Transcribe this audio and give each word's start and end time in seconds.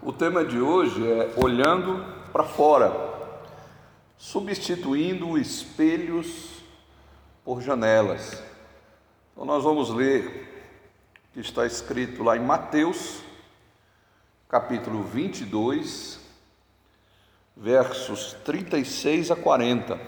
O 0.00 0.12
tema 0.12 0.44
de 0.44 0.60
hoje 0.60 1.04
é 1.04 1.34
olhando 1.36 2.04
para 2.32 2.44
fora, 2.44 2.92
substituindo 4.16 5.36
espelhos 5.36 6.62
por 7.44 7.60
janelas. 7.60 8.40
Então 9.32 9.44
nós 9.44 9.64
vamos 9.64 9.90
ler 9.90 10.70
o 11.30 11.34
que 11.34 11.40
está 11.40 11.66
escrito 11.66 12.22
lá 12.22 12.36
em 12.36 12.40
Mateus, 12.40 13.22
capítulo 14.48 15.02
22, 15.02 16.20
versos 17.56 18.34
36 18.44 19.32
a 19.32 19.36
40. 19.36 20.00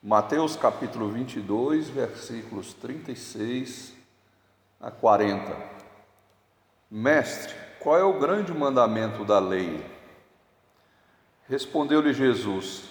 Mateus 0.00 0.54
capítulo 0.54 1.10
22, 1.10 1.88
versículos 1.88 2.74
36 2.74 3.92
a 4.80 4.88
40. 4.88 5.78
Mestre, 6.88 7.67
qual 7.80 7.96
é 7.96 8.04
o 8.04 8.18
grande 8.18 8.52
mandamento 8.52 9.24
da 9.24 9.38
lei? 9.38 9.84
Respondeu-lhe 11.48 12.12
Jesus: 12.12 12.84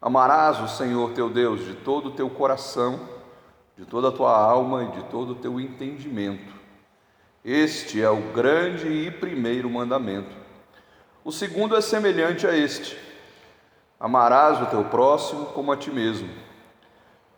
Amarás 0.00 0.60
o 0.60 0.68
Senhor 0.68 1.12
teu 1.12 1.28
Deus 1.28 1.64
de 1.64 1.74
todo 1.74 2.08
o 2.08 2.12
teu 2.12 2.30
coração, 2.30 3.08
de 3.76 3.84
toda 3.84 4.08
a 4.08 4.12
tua 4.12 4.36
alma 4.36 4.84
e 4.84 4.90
de 4.92 5.04
todo 5.04 5.32
o 5.32 5.36
teu 5.36 5.60
entendimento. 5.60 6.52
Este 7.44 8.00
é 8.00 8.08
o 8.08 8.32
grande 8.32 8.88
e 8.88 9.10
primeiro 9.10 9.68
mandamento. 9.68 10.34
O 11.24 11.32
segundo 11.32 11.76
é 11.76 11.80
semelhante 11.80 12.46
a 12.46 12.56
este: 12.56 12.96
Amarás 13.98 14.60
o 14.60 14.66
teu 14.66 14.84
próximo 14.84 15.46
como 15.46 15.72
a 15.72 15.76
ti 15.76 15.90
mesmo. 15.90 16.30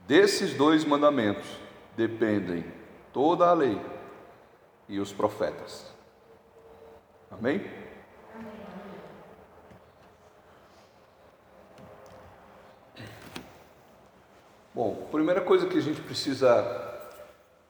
Desses 0.07 0.53
dois 0.53 0.85
mandamentos 0.85 1.49
dependem 1.97 2.65
toda 3.13 3.49
a 3.49 3.55
lei 3.55 3.81
e 4.89 5.01
os 5.01 5.13
profetas. 5.13 5.94
Amém? 7.39 7.65
Bom, 14.73 15.05
a 15.09 15.11
primeira 15.11 15.41
coisa 15.41 15.67
que 15.67 15.77
a 15.77 15.81
gente 15.81 16.01
precisa 16.01 17.01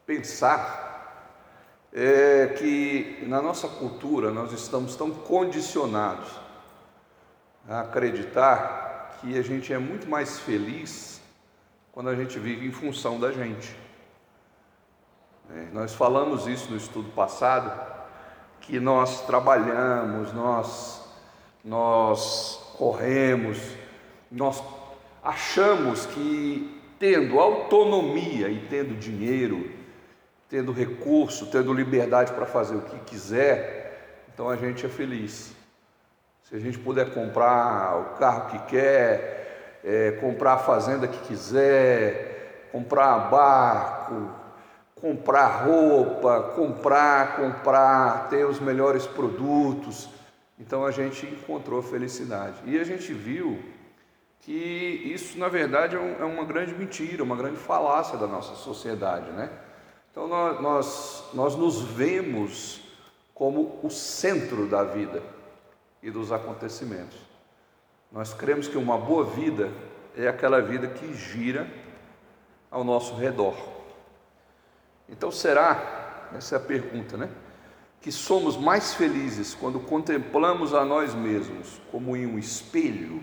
pensar 0.06 1.41
é 1.92 2.48
que 2.58 3.25
na 3.27 3.41
nossa 3.41 3.66
cultura 3.69 4.30
nós 4.30 4.53
estamos 4.53 4.97
tão 4.97 5.11
condicionados 5.11 6.28
a 7.69 7.81
acreditar 7.81 9.19
que 9.20 9.38
a 9.38 9.42
gente 9.42 9.72
é 9.72 9.78
muito 9.78 10.08
mais 10.08 10.41
feliz 10.41 11.22
quando 11.92 12.10
a 12.10 12.14
gente 12.14 12.38
vive 12.38 12.66
em 12.66 12.72
função 12.72 13.19
da 13.19 13.33
gente. 13.33 13.75
É, 15.50 15.69
nós 15.72 15.94
falamos 15.94 16.47
isso 16.47 16.70
no 16.70 16.77
estudo 16.77 17.10
passado, 17.12 17.94
que 18.66 18.80
nós 18.80 19.26
trabalhamos, 19.26 20.32
nós, 20.32 21.02
nós 21.64 22.74
corremos, 22.76 23.58
nós 24.30 24.62
achamos 25.22 26.06
que 26.06 26.80
tendo 26.98 27.38
autonomia 27.38 28.48
e 28.48 28.66
tendo 28.68 28.98
dinheiro, 28.98 29.70
tendo 30.48 30.72
recurso, 30.72 31.46
tendo 31.46 31.72
liberdade 31.72 32.32
para 32.32 32.46
fazer 32.46 32.76
o 32.76 32.82
que 32.82 32.98
quiser, 33.00 34.24
então 34.32 34.48
a 34.48 34.56
gente 34.56 34.86
é 34.86 34.88
feliz. 34.88 35.52
Se 36.42 36.54
a 36.56 36.58
gente 36.58 36.78
puder 36.78 37.12
comprar 37.12 37.98
o 38.00 38.18
carro 38.18 38.50
que 38.50 38.58
quer, 38.70 39.80
é, 39.84 40.12
comprar 40.12 40.54
a 40.54 40.58
fazenda 40.58 41.06
que 41.06 41.18
quiser, 41.26 42.68
comprar 42.72 43.30
barco, 43.30 44.30
comprar 45.05 45.66
roupa, 45.66 46.55
comprar, 46.56 47.36
comprar, 47.36 48.30
ter 48.30 48.47
os 48.47 48.58
melhores 48.58 49.06
produtos. 49.06 50.08
Então 50.58 50.86
a 50.86 50.91
gente 50.91 51.27
encontrou 51.27 51.83
felicidade. 51.83 52.56
E 52.64 52.78
a 52.78 52.84
gente 52.84 53.12
viu 53.12 53.62
que 54.41 54.50
isso, 54.50 55.38
na 55.38 55.50
verdade, 55.50 55.94
é, 55.94 56.16
é 56.20 56.25
uma 56.25 56.42
grande 56.47 56.75
mentira, 56.75 57.22
uma 57.22 57.36
grande 57.36 57.59
falácia 57.59 58.16
da 58.16 58.26
nossa 58.26 58.54
sociedade, 58.54 59.31
né? 59.32 59.50
Então 60.10 60.26
nós, 60.26 60.62
nós, 60.62 61.25
nós 61.34 61.54
nos 61.54 61.82
vemos 61.82 62.81
como 63.34 63.78
o 63.82 63.91
centro 63.91 64.66
da 64.66 64.84
vida 64.84 65.22
e 66.03 66.10
dos 66.10 66.32
acontecimentos. 66.32 67.19
Nós 68.10 68.32
cremos 68.32 68.69
que 68.69 68.78
uma 68.78 68.97
boa 68.97 69.26
vida 69.26 69.71
é 70.16 70.28
aquela 70.28 70.62
vida 70.62 70.88
que 70.88 71.12
gira 71.12 71.69
ao 72.71 72.82
nosso 72.82 73.15
redor. 73.16 73.84
Então 75.09 75.31
será, 75.31 76.28
essa 76.34 76.56
é 76.56 76.59
a 76.59 76.60
pergunta, 76.60 77.16
né? 77.16 77.28
Que 78.00 78.10
somos 78.12 78.56
mais 78.56 78.94
felizes 78.94 79.54
quando 79.54 79.81
contemplamos 79.81 80.75
a 80.75 80.84
nós 80.84 81.15
mesmos 81.15 81.81
como 81.91 82.16
em 82.16 82.26
um 82.26 82.38
espelho 82.38 83.22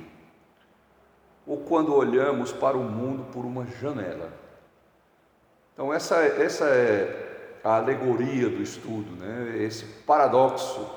ou 1.46 1.58
quando 1.58 1.94
olhamos 1.94 2.52
para 2.52 2.78
o 2.78 2.84
mundo 2.84 3.26
por 3.32 3.46
uma 3.46 3.66
janela? 3.66 4.32
Então 5.74 5.94
essa, 5.94 6.18
essa 6.18 6.66
é 6.66 7.60
a 7.64 7.78
alegoria 7.78 8.50
do 8.50 8.62
estudo, 8.62 9.16
né? 9.16 9.58
Esse 9.64 9.86
paradoxo 9.86 10.90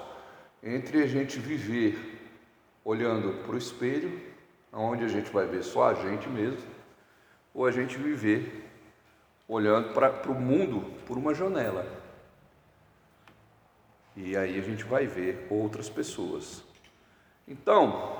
entre 0.62 1.02
a 1.02 1.06
gente 1.06 1.38
viver 1.38 2.14
olhando 2.84 3.42
para 3.44 3.54
o 3.54 3.58
espelho, 3.58 4.20
onde 4.72 5.04
a 5.04 5.08
gente 5.08 5.30
vai 5.30 5.46
ver 5.46 5.62
só 5.62 5.90
a 5.90 5.94
gente 5.94 6.28
mesmo, 6.28 6.58
ou 7.52 7.66
a 7.66 7.70
gente 7.70 7.96
viver 7.96 8.63
olhando 9.48 9.92
para 9.92 10.30
o 10.30 10.34
mundo 10.34 10.80
por 11.06 11.16
uma 11.18 11.34
janela. 11.34 11.86
E 14.16 14.36
aí 14.36 14.58
a 14.58 14.62
gente 14.62 14.84
vai 14.84 15.06
ver 15.06 15.46
outras 15.50 15.88
pessoas. 15.88 16.62
Então, 17.46 18.16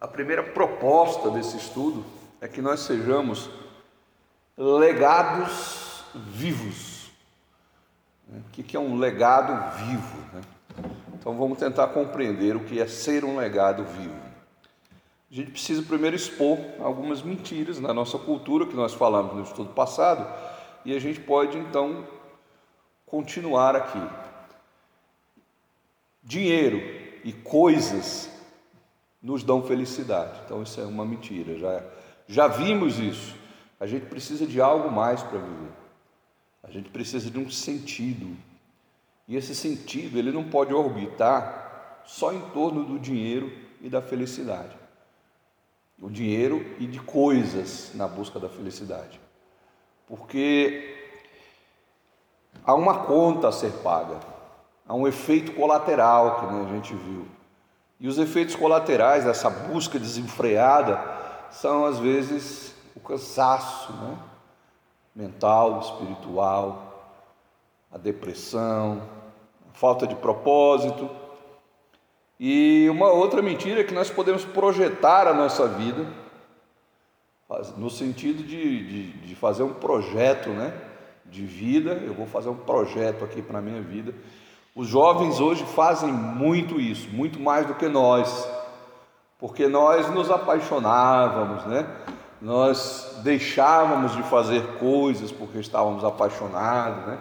a 0.00 0.08
primeira 0.08 0.42
proposta 0.42 1.30
desse 1.30 1.56
estudo 1.56 2.04
é 2.40 2.48
que 2.48 2.60
nós 2.60 2.80
sejamos 2.80 3.48
legados 4.56 6.04
vivos. 6.14 7.10
O 8.28 8.42
que 8.50 8.76
é 8.76 8.80
um 8.80 8.96
legado 8.98 9.76
vivo? 9.78 10.18
Né? 10.32 10.40
Então 11.14 11.36
vamos 11.36 11.58
tentar 11.58 11.88
compreender 11.88 12.56
o 12.56 12.64
que 12.64 12.80
é 12.80 12.86
ser 12.86 13.24
um 13.24 13.36
legado 13.36 13.84
vivo 13.84 14.33
a 15.34 15.36
gente 15.36 15.50
precisa 15.50 15.82
primeiro 15.82 16.14
expor 16.14 16.56
algumas 16.78 17.20
mentiras 17.20 17.80
na 17.80 17.92
nossa 17.92 18.16
cultura 18.16 18.66
que 18.66 18.76
nós 18.76 18.94
falamos 18.94 19.34
no 19.34 19.42
estudo 19.42 19.70
passado 19.70 20.24
e 20.84 20.94
a 20.94 21.00
gente 21.00 21.18
pode 21.18 21.58
então 21.58 22.06
continuar 23.04 23.74
aqui. 23.74 24.00
Dinheiro 26.22 26.78
e 27.24 27.32
coisas 27.32 28.30
nos 29.20 29.42
dão 29.42 29.60
felicidade. 29.60 30.40
Então 30.44 30.62
isso 30.62 30.80
é 30.80 30.84
uma 30.84 31.04
mentira. 31.04 31.58
Já 31.58 31.82
já 32.28 32.46
vimos 32.46 33.00
isso. 33.00 33.34
A 33.80 33.88
gente 33.88 34.06
precisa 34.06 34.46
de 34.46 34.60
algo 34.60 34.88
mais 34.88 35.20
para 35.20 35.40
viver. 35.40 35.72
A 36.62 36.70
gente 36.70 36.90
precisa 36.90 37.28
de 37.28 37.40
um 37.40 37.50
sentido. 37.50 38.36
E 39.26 39.34
esse 39.34 39.52
sentido, 39.52 40.16
ele 40.16 40.30
não 40.30 40.44
pode 40.44 40.72
orbitar 40.72 42.02
só 42.06 42.32
em 42.32 42.40
torno 42.50 42.84
do 42.84 43.00
dinheiro 43.00 43.52
e 43.80 43.88
da 43.88 44.00
felicidade 44.00 44.83
do 45.96 46.10
dinheiro 46.10 46.64
e 46.78 46.86
de 46.86 47.00
coisas 47.00 47.92
na 47.94 48.06
busca 48.06 48.38
da 48.38 48.48
felicidade. 48.48 49.20
Porque 50.06 50.96
há 52.64 52.74
uma 52.74 53.04
conta 53.04 53.48
a 53.48 53.52
ser 53.52 53.72
paga, 53.82 54.20
há 54.86 54.94
um 54.94 55.06
efeito 55.06 55.52
colateral 55.52 56.40
que 56.40 56.46
né, 56.46 56.66
a 56.68 56.72
gente 56.74 56.94
viu. 56.94 57.26
E 58.00 58.08
os 58.08 58.18
efeitos 58.18 58.54
colaterais 58.54 59.24
dessa 59.24 59.48
busca 59.48 59.98
desenfreada 59.98 61.00
são 61.50 61.86
às 61.86 61.98
vezes 61.98 62.74
o 62.94 63.00
cansaço 63.00 63.92
né? 63.92 64.18
mental, 65.14 65.80
espiritual, 65.80 67.12
a 67.90 67.96
depressão, 67.96 69.00
a 69.70 69.78
falta 69.78 70.06
de 70.06 70.16
propósito 70.16 71.08
e 72.38 72.88
uma 72.90 73.10
outra 73.10 73.40
mentira 73.40 73.80
é 73.80 73.84
que 73.84 73.94
nós 73.94 74.10
podemos 74.10 74.44
projetar 74.44 75.28
a 75.28 75.34
nossa 75.34 75.68
vida, 75.68 76.06
no 77.76 77.88
sentido 77.88 78.42
de, 78.42 78.86
de, 78.86 79.12
de 79.12 79.34
fazer 79.36 79.62
um 79.62 79.72
projeto 79.72 80.50
né, 80.50 80.72
de 81.26 81.44
vida. 81.44 81.92
Eu 82.04 82.14
vou 82.14 82.26
fazer 82.26 82.48
um 82.48 82.56
projeto 82.56 83.24
aqui 83.24 83.40
para 83.40 83.58
a 83.58 83.62
minha 83.62 83.80
vida. 83.80 84.14
Os 84.74 84.88
jovens 84.88 85.38
hoje 85.38 85.64
fazem 85.64 86.12
muito 86.12 86.80
isso, 86.80 87.08
muito 87.10 87.38
mais 87.38 87.66
do 87.66 87.74
que 87.74 87.86
nós, 87.88 88.48
porque 89.38 89.68
nós 89.68 90.12
nos 90.12 90.30
apaixonávamos, 90.30 91.64
né? 91.66 91.86
nós 92.42 93.20
deixávamos 93.22 94.16
de 94.16 94.22
fazer 94.24 94.78
coisas 94.78 95.30
porque 95.30 95.58
estávamos 95.58 96.04
apaixonados. 96.04 97.06
Né? 97.06 97.18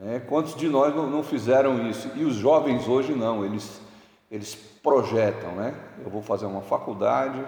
É, 0.00 0.18
quantos 0.18 0.56
de 0.56 0.68
nós 0.68 0.94
não, 0.94 1.08
não 1.08 1.22
fizeram 1.22 1.88
isso? 1.88 2.10
E 2.16 2.24
os 2.24 2.34
jovens 2.34 2.88
hoje 2.88 3.12
não, 3.12 3.44
eles 3.44 3.80
eles 4.30 4.54
projetam, 4.54 5.52
né? 5.52 5.74
Eu 6.04 6.10
vou 6.10 6.22
fazer 6.22 6.46
uma 6.46 6.62
faculdade, 6.62 7.42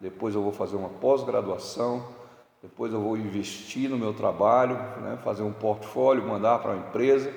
depois 0.00 0.34
eu 0.34 0.42
vou 0.42 0.52
fazer 0.52 0.76
uma 0.76 0.88
pós-graduação, 0.88 2.04
depois 2.62 2.92
eu 2.92 3.00
vou 3.00 3.16
investir 3.16 3.88
no 3.88 3.96
meu 3.96 4.12
trabalho, 4.12 4.76
né? 5.00 5.18
fazer 5.22 5.42
um 5.42 5.52
portfólio, 5.52 6.26
mandar 6.26 6.58
para 6.58 6.72
uma 6.72 6.88
empresa, 6.88 7.32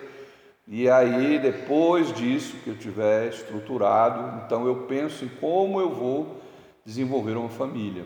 E 0.68 0.90
aí, 0.90 1.40
depois 1.40 2.14
disso 2.14 2.56
que 2.64 2.70
eu 2.70 2.78
tiver 2.78 3.28
estruturado, 3.30 4.46
então 4.46 4.66
eu 4.66 4.84
penso 4.88 5.26
em 5.26 5.28
como 5.28 5.82
eu 5.82 5.90
vou 5.90 6.38
desenvolver 6.86 7.36
uma 7.36 7.50
família. 7.50 8.06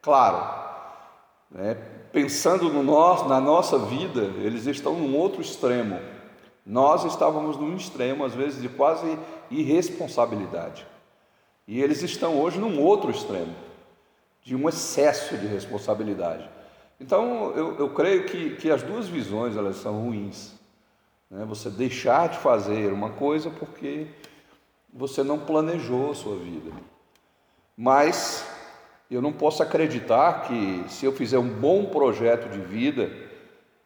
Claro, 0.00 0.44
né, 1.50 1.74
pensando 2.12 2.68
no 2.68 2.82
nosso, 2.82 3.28
na 3.28 3.40
nossa 3.40 3.78
vida, 3.78 4.20
eles 4.42 4.66
estão 4.66 4.94
num 4.94 5.16
outro 5.16 5.40
extremo. 5.40 5.98
Nós 6.64 7.04
estávamos 7.04 7.56
num 7.56 7.76
extremo, 7.76 8.24
às 8.24 8.34
vezes, 8.34 8.62
de 8.62 8.68
quase 8.68 9.18
irresponsabilidade. 9.50 10.86
E 11.66 11.80
eles 11.80 12.02
estão 12.02 12.40
hoje 12.40 12.58
num 12.58 12.80
outro 12.80 13.10
extremo, 13.10 13.54
de 14.42 14.54
um 14.54 14.68
excesso 14.68 15.36
de 15.36 15.46
responsabilidade. 15.46 16.48
Então, 17.00 17.52
eu, 17.52 17.78
eu 17.78 17.90
creio 17.90 18.24
que, 18.26 18.56
que 18.56 18.70
as 18.70 18.82
duas 18.82 19.08
visões 19.08 19.56
elas 19.56 19.76
são 19.76 20.02
ruins. 20.02 20.52
Né? 21.30 21.44
Você 21.46 21.70
deixar 21.70 22.28
de 22.28 22.38
fazer 22.38 22.92
uma 22.92 23.10
coisa 23.10 23.50
porque 23.50 24.06
você 24.92 25.22
não 25.22 25.38
planejou 25.38 26.10
a 26.10 26.14
sua 26.14 26.36
vida. 26.36 26.70
Mas 27.76 28.46
eu 29.10 29.20
não 29.20 29.32
posso 29.32 29.62
acreditar 29.62 30.46
que 30.46 30.84
se 30.88 31.04
eu 31.04 31.12
fizer 31.12 31.38
um 31.38 31.48
bom 31.48 31.86
projeto 31.86 32.48
de 32.48 32.60
vida, 32.60 33.10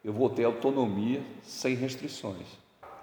eu 0.04 0.12
vou 0.12 0.28
ter 0.28 0.44
autonomia 0.44 1.22
sem 1.42 1.74
restrições. 1.74 2.46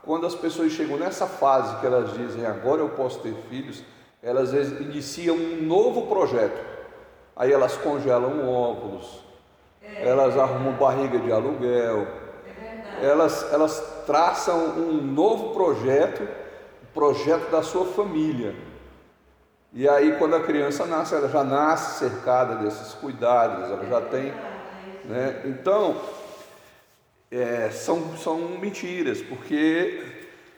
Quando 0.06 0.28
as 0.28 0.36
pessoas 0.36 0.72
chegam 0.72 0.98
nessa 0.98 1.26
fase 1.26 1.78
que 1.78 1.86
elas 1.86 2.14
dizem 2.14 2.46
agora 2.46 2.82
eu 2.82 2.90
posso 2.90 3.20
ter 3.20 3.34
filhos, 3.50 3.84
elas 4.22 4.54
iniciam 4.54 5.36
um 5.36 5.64
novo 5.64 6.08
projeto. 6.08 6.64
Aí 7.36 7.52
elas 7.52 7.76
congelam 7.76 8.48
óvulos, 8.48 9.20
elas 10.00 10.38
arrumam 10.38 10.74
barriga 10.74 11.20
de 11.20 11.32
aluguel, 11.32 12.08
elas, 13.02 13.52
elas 13.52 14.04
traçam 14.06 14.58
um 14.78 14.94
novo 15.02 15.54
projeto, 15.54 16.22
o 16.22 16.94
projeto 16.94 17.50
da 17.50 17.62
sua 17.62 17.86
família. 17.86 18.56
E 19.74 19.90
aí, 19.90 20.16
quando 20.18 20.36
a 20.36 20.40
criança 20.44 20.86
nasce, 20.86 21.16
ela 21.16 21.28
já 21.28 21.44
nasce 21.44 22.00
cercada 22.00 22.56
desses 22.56 22.94
cuidados, 22.94 23.70
ela 23.70 23.86
já 23.86 24.02
tem. 24.02 24.34
Né? 25.04 25.42
Então, 25.46 25.98
é, 27.36 27.70
são, 27.70 28.18
são 28.18 28.40
mentiras, 28.60 29.22
porque 29.22 30.04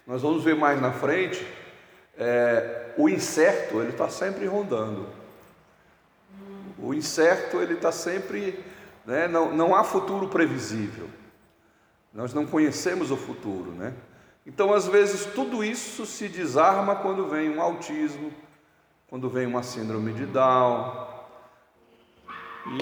nós 0.06 0.21
vamos 0.21 0.44
ver 0.44 0.56
mais 0.56 0.79
na 0.79 0.91
frente, 0.91 1.45
é, 2.18 2.91
o 2.97 3.09
incerto 3.09 3.81
ele 3.81 3.89
está 3.89 4.09
sempre 4.09 4.45
rondando. 4.45 5.07
O 6.77 6.94
incerto 6.94 7.59
ele 7.62 7.74
está 7.74 7.91
sempre, 7.91 8.63
né, 9.06 9.27
não, 9.27 9.53
não 9.53 9.75
há 9.75 9.83
futuro 9.83 10.27
previsível. 10.27 11.09
Nós 12.13 12.33
não 12.33 12.45
conhecemos 12.45 13.09
o 13.12 13.18
futuro, 13.18 13.71
né? 13.71 13.94
Então, 14.45 14.74
às 14.74 14.88
vezes, 14.88 15.25
tudo 15.25 15.63
isso 15.63 16.06
se 16.06 16.29
desarma 16.29 16.95
quando 16.95 17.27
vem 17.27 17.50
um 17.50 17.62
autismo, 17.62 18.31
quando 19.09 19.29
vem 19.29 19.45
uma 19.45 19.62
síndrome 19.62 20.13
de 20.13 20.25
Down. 20.25 21.07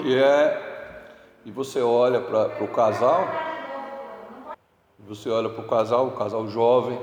E 0.04 0.14
é 0.14 0.76
e 1.46 1.50
você 1.52 1.80
olha 1.80 2.20
para 2.20 2.64
o 2.64 2.66
casal, 2.66 3.28
você 5.06 5.30
olha 5.30 5.48
para 5.48 5.64
o 5.64 5.68
casal, 5.68 6.08
o 6.08 6.12
casal 6.12 6.48
jovem, 6.48 6.98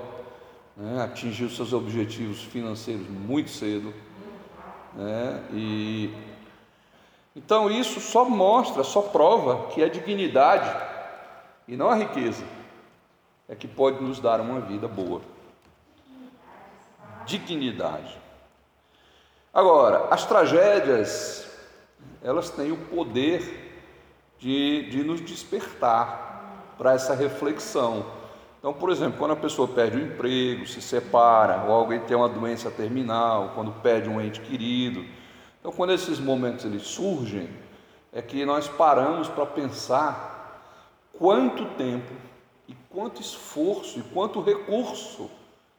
né, 0.76 1.04
atingiu 1.04 1.50
seus 1.50 1.72
objetivos 1.72 2.44
financeiros 2.44 3.08
muito 3.08 3.50
cedo, 3.50 3.94
né, 4.94 5.44
e 5.52 6.14
então 7.36 7.70
isso 7.72 8.00
só 8.00 8.26
mostra, 8.26 8.84
só 8.84 9.02
prova 9.02 9.68
que 9.70 9.84
a 9.84 9.90
dignidade 9.90 10.70
e 11.68 11.76
não 11.76 11.90
a 11.90 11.96
riqueza 11.96 12.44
é 13.48 13.56
que 13.56 13.68
pode 13.68 14.04
nos 14.04 14.20
dar 14.20 14.40
uma 14.40 14.60
vida 14.60 14.88
boa. 14.88 15.22
Dignidade. 17.26 18.18
Agora, 19.54 20.08
as 20.10 20.26
tragédias, 20.26 21.48
elas 22.22 22.50
têm 22.50 22.72
o 22.72 22.78
poder 22.88 23.86
de, 24.40 24.90
de 24.90 25.04
nos 25.04 25.22
despertar 25.22 26.33
para 26.78 26.94
essa 26.94 27.14
reflexão. 27.14 28.06
Então, 28.60 28.74
por 28.74 28.90
exemplo, 28.90 29.20
quando 29.20 29.32
a 29.32 29.36
pessoa 29.36 29.68
perde 29.68 29.98
o 29.98 30.02
emprego, 30.02 30.66
se 30.66 30.82
separa, 30.82 31.66
ou 31.68 31.74
alguém 31.74 32.00
tem 32.00 32.16
uma 32.16 32.30
doença 32.30 32.72
terminal, 32.72 33.52
quando 33.54 33.72
perde 33.82 34.08
um 34.08 34.22
ente 34.22 34.40
querido. 34.40 35.06
Então, 35.60 35.72
quando 35.72 35.92
esses 35.92 36.20
momentos 36.20 36.64
eles 36.64 36.84
surgem, 36.84 37.50
é 38.14 38.22
que 38.22 38.46
nós 38.46 38.68
paramos 38.68 39.28
para 39.28 39.46
pensar 39.46 40.34
quanto 41.18 41.66
tempo 41.76 42.14
e 42.68 42.76
quanto 42.90 43.22
esforço 43.22 44.00
e 44.00 44.04
quanto 44.04 44.42
recurso 44.42 45.30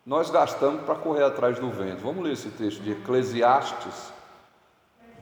nós 0.05 0.29
gastamos 0.29 0.83
para 0.83 0.97
correr 0.97 1.25
atrás 1.25 1.59
do 1.59 1.71
vento. 1.71 2.03
Vamos 2.03 2.23
ler 2.23 2.33
esse 2.33 2.51
texto 2.51 2.83
de 2.83 2.93
Eclesiastes 2.93 4.13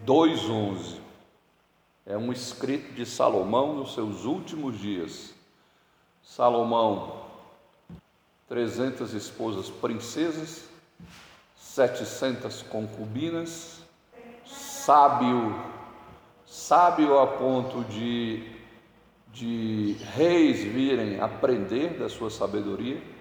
2:11. 0.04 1.00
É 2.04 2.16
um 2.16 2.32
escrito 2.32 2.92
de 2.92 3.06
Salomão 3.06 3.74
nos 3.74 3.94
seus 3.94 4.24
últimos 4.24 4.78
dias. 4.78 5.32
Salomão, 6.22 7.22
300 8.48 9.12
esposas 9.14 9.68
princesas, 9.68 10.68
700 11.56 12.62
concubinas, 12.62 13.82
sábio, 14.46 15.54
sábio 16.46 17.18
a 17.18 17.26
ponto 17.26 17.84
de, 17.84 18.50
de 19.32 19.96
reis 20.14 20.62
virem 20.62 21.20
aprender 21.20 21.98
da 21.98 22.08
sua 22.08 22.30
sabedoria 22.30 23.12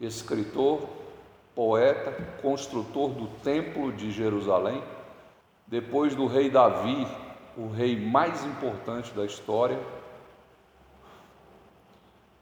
escritor, 0.00 0.88
poeta, 1.54 2.12
construtor 2.42 3.10
do 3.10 3.26
Templo 3.42 3.92
de 3.92 4.10
Jerusalém. 4.10 4.82
Depois 5.66 6.14
do 6.14 6.26
rei 6.26 6.50
Davi, 6.50 7.06
o 7.56 7.68
rei 7.68 7.98
mais 7.98 8.44
importante 8.44 9.12
da 9.14 9.24
história. 9.24 9.78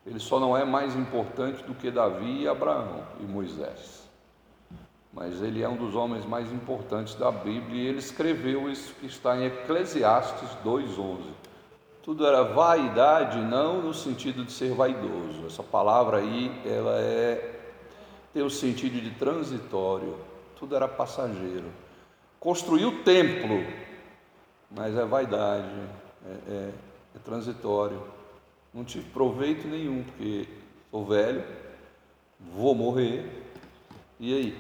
Ele 0.07 0.19
só 0.19 0.39
não 0.39 0.57
é 0.57 0.65
mais 0.65 0.95
importante 0.95 1.63
do 1.65 1.75
que 1.75 1.91
Davi 1.91 2.43
e 2.43 2.49
Abraão 2.49 3.03
e 3.21 3.23
Moisés. 3.23 4.05
Mas 5.13 5.41
ele 5.41 5.63
é 5.63 5.69
um 5.69 5.77
dos 5.77 5.95
homens 5.95 6.27
mais 6.27 6.53
importantes 6.53 7.15
da 7.15 7.31
Bíblia 7.31 7.83
e 7.83 7.87
ele 7.87 7.99
escreveu 7.99 8.71
isso 8.71 8.95
que 8.95 9.07
está 9.07 9.37
em 9.37 9.45
Eclesiastes 9.45 10.51
2:11. 10.63 11.23
Tudo 12.03 12.27
era 12.27 12.43
vaidade, 12.43 13.39
não 13.39 13.81
no 13.81 13.95
sentido 13.95 14.45
de 14.45 14.53
ser 14.53 14.75
vaidoso. 14.75 15.47
Essa 15.47 15.63
palavra 15.63 16.19
aí, 16.19 16.51
ela 16.67 16.99
é 16.99 17.55
tem 18.35 18.43
o 18.43 18.51
sentido 18.51 19.01
de 19.01 19.11
transitório. 19.13 20.17
Tudo 20.59 20.75
era 20.75 20.89
passageiro. 20.89 21.71
Construiu 22.41 22.89
o 22.89 23.03
templo, 23.05 23.65
mas 24.69 24.97
é 24.99 25.05
vaidade, 25.05 25.71
é, 26.27 26.53
é, 26.53 26.71
é 27.15 27.19
transitório. 27.25 28.03
Não 28.75 28.83
tive 28.83 29.09
proveito 29.11 29.69
nenhum, 29.69 30.03
porque 30.03 30.49
sou 30.91 31.07
velho, 31.07 31.45
vou 32.41 32.75
morrer. 32.75 33.25
E 34.19 34.35
aí? 34.35 34.59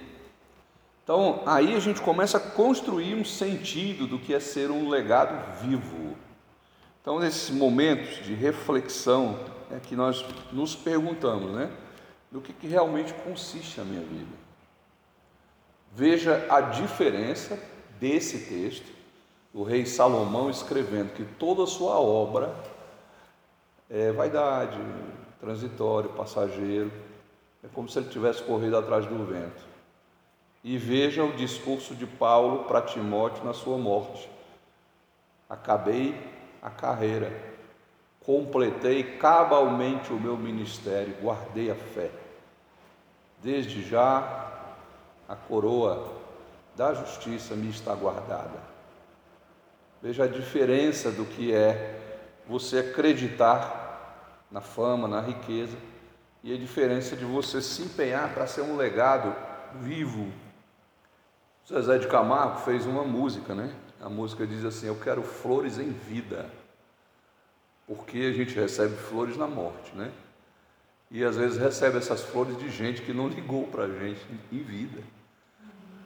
Então, 1.02 1.42
aí 1.44 1.74
a 1.74 1.80
gente 1.80 2.00
começa 2.00 2.38
a 2.38 2.40
construir 2.40 3.14
um 3.14 3.24
sentido 3.24 4.06
do 4.06 4.18
que 4.18 4.32
é 4.32 4.38
ser 4.38 4.70
um 4.70 4.88
legado 4.88 5.60
vivo. 5.60 6.16
Então, 7.02 7.18
nesses 7.18 7.50
momentos 7.50 8.24
de 8.24 8.34
reflexão 8.34 9.38
é 9.70 9.80
que 9.80 9.96
nós 9.96 10.24
nos 10.52 10.76
perguntamos, 10.76 11.50
né? 11.50 11.70
Do 12.30 12.40
que, 12.40 12.52
que 12.52 12.66
realmente 12.68 13.12
consiste 13.12 13.80
a 13.80 13.84
minha 13.84 14.00
vida. 14.00 14.32
Veja 15.92 16.46
a 16.48 16.60
diferença 16.60 17.58
desse 18.00 18.38
texto, 18.46 18.90
o 19.52 19.62
rei 19.62 19.84
Salomão 19.84 20.48
escrevendo 20.48 21.12
que 21.12 21.24
toda 21.38 21.64
a 21.64 21.66
sua 21.66 22.00
obra 22.00 22.54
é 23.94 24.10
vaidade, 24.10 24.76
transitório, 25.40 26.10
passageiro, 26.10 26.90
é 27.62 27.68
como 27.72 27.88
se 27.88 27.96
ele 27.96 28.08
tivesse 28.08 28.42
corrido 28.42 28.76
atrás 28.76 29.06
do 29.06 29.24
vento. 29.24 29.62
E 30.64 30.76
veja 30.76 31.22
o 31.22 31.36
discurso 31.36 31.94
de 31.94 32.04
Paulo 32.04 32.64
para 32.64 32.82
Timóteo 32.82 33.44
na 33.44 33.54
sua 33.54 33.78
morte. 33.78 34.28
Acabei 35.48 36.12
a 36.60 36.70
carreira, 36.70 37.30
completei 38.18 39.16
cabalmente 39.16 40.12
o 40.12 40.18
meu 40.18 40.36
ministério, 40.36 41.14
guardei 41.22 41.70
a 41.70 41.76
fé. 41.76 42.10
Desde 43.40 43.88
já 43.88 44.50
a 45.28 45.36
coroa 45.36 46.10
da 46.74 46.94
justiça 46.94 47.54
me 47.54 47.70
está 47.70 47.94
guardada. 47.94 48.58
Veja 50.02 50.24
a 50.24 50.28
diferença 50.28 51.12
do 51.12 51.24
que 51.24 51.54
é 51.54 52.00
você 52.48 52.78
acreditar 52.78 53.83
na 54.50 54.60
fama, 54.60 55.08
na 55.08 55.20
riqueza, 55.20 55.76
e 56.42 56.52
a 56.52 56.58
diferença 56.58 57.16
de 57.16 57.24
você 57.24 57.60
se 57.60 57.82
empenhar 57.82 58.32
para 58.34 58.46
ser 58.46 58.62
um 58.62 58.76
legado 58.76 59.34
vivo. 59.80 60.32
Zezé 61.66 61.98
de 61.98 62.06
Camargo 62.06 62.58
fez 62.60 62.86
uma 62.86 63.02
música, 63.02 63.54
né? 63.54 63.74
A 64.00 64.08
música 64.08 64.46
diz 64.46 64.64
assim: 64.64 64.86
Eu 64.86 64.96
quero 64.96 65.22
flores 65.22 65.78
em 65.78 65.90
vida, 65.90 66.50
porque 67.86 68.18
a 68.18 68.32
gente 68.32 68.54
recebe 68.54 68.94
flores 68.94 69.36
na 69.36 69.46
morte, 69.46 69.94
né? 69.96 70.12
e 71.14 71.22
às 71.24 71.36
vezes 71.36 71.56
recebe 71.56 71.98
essas 71.98 72.22
flores 72.22 72.58
de 72.58 72.68
gente 72.68 73.00
que 73.02 73.12
não 73.12 73.28
ligou 73.28 73.68
para 73.68 73.84
a 73.84 73.88
gente 73.88 74.20
em 74.50 74.58
vida. 74.58 75.00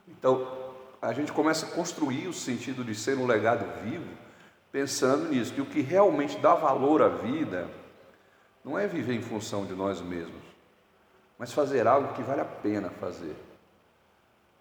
Então, 0.07 0.47
a 1.00 1.14
gente 1.14 1.33
começa 1.33 1.64
a 1.64 1.71
construir 1.71 2.28
o 2.28 2.33
sentido 2.35 2.85
de 2.85 2.95
ser 2.95 3.16
um 3.16 3.26
legado 3.26 3.64
vivo, 3.83 4.04
pensando 4.71 5.30
nisso, 5.30 5.54
que 5.54 5.62
o 5.62 5.66
que 5.66 5.80
realmente 5.80 6.37
dá 6.38 6.54
valor 6.54 7.00
à 7.00 7.09
vida 7.09 7.66
não 8.68 8.78
é 8.78 8.87
viver 8.87 9.14
em 9.14 9.22
função 9.22 9.64
de 9.64 9.72
nós 9.72 10.02
mesmos, 10.02 10.42
mas 11.38 11.54
fazer 11.54 11.87
algo 11.87 12.12
que 12.12 12.22
vale 12.22 12.42
a 12.42 12.44
pena 12.44 12.90
fazer. 12.90 13.34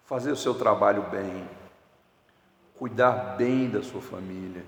Fazer 0.06 0.32
o 0.32 0.36
seu 0.36 0.54
trabalho 0.54 1.02
bem, 1.10 1.46
cuidar 2.78 3.36
bem 3.36 3.68
da 3.68 3.82
sua 3.82 4.00
família, 4.00 4.64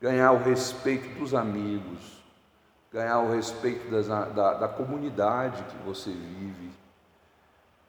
ganhar 0.00 0.32
o 0.32 0.42
respeito 0.42 1.16
dos 1.16 1.32
amigos, 1.32 2.20
ganhar 2.92 3.20
o 3.20 3.30
respeito 3.30 3.88
das, 3.88 4.08
da, 4.08 4.54
da, 4.54 4.66
comunidade 4.66 5.62
que 5.62 5.76
você 5.84 6.10
vive, 6.10 6.72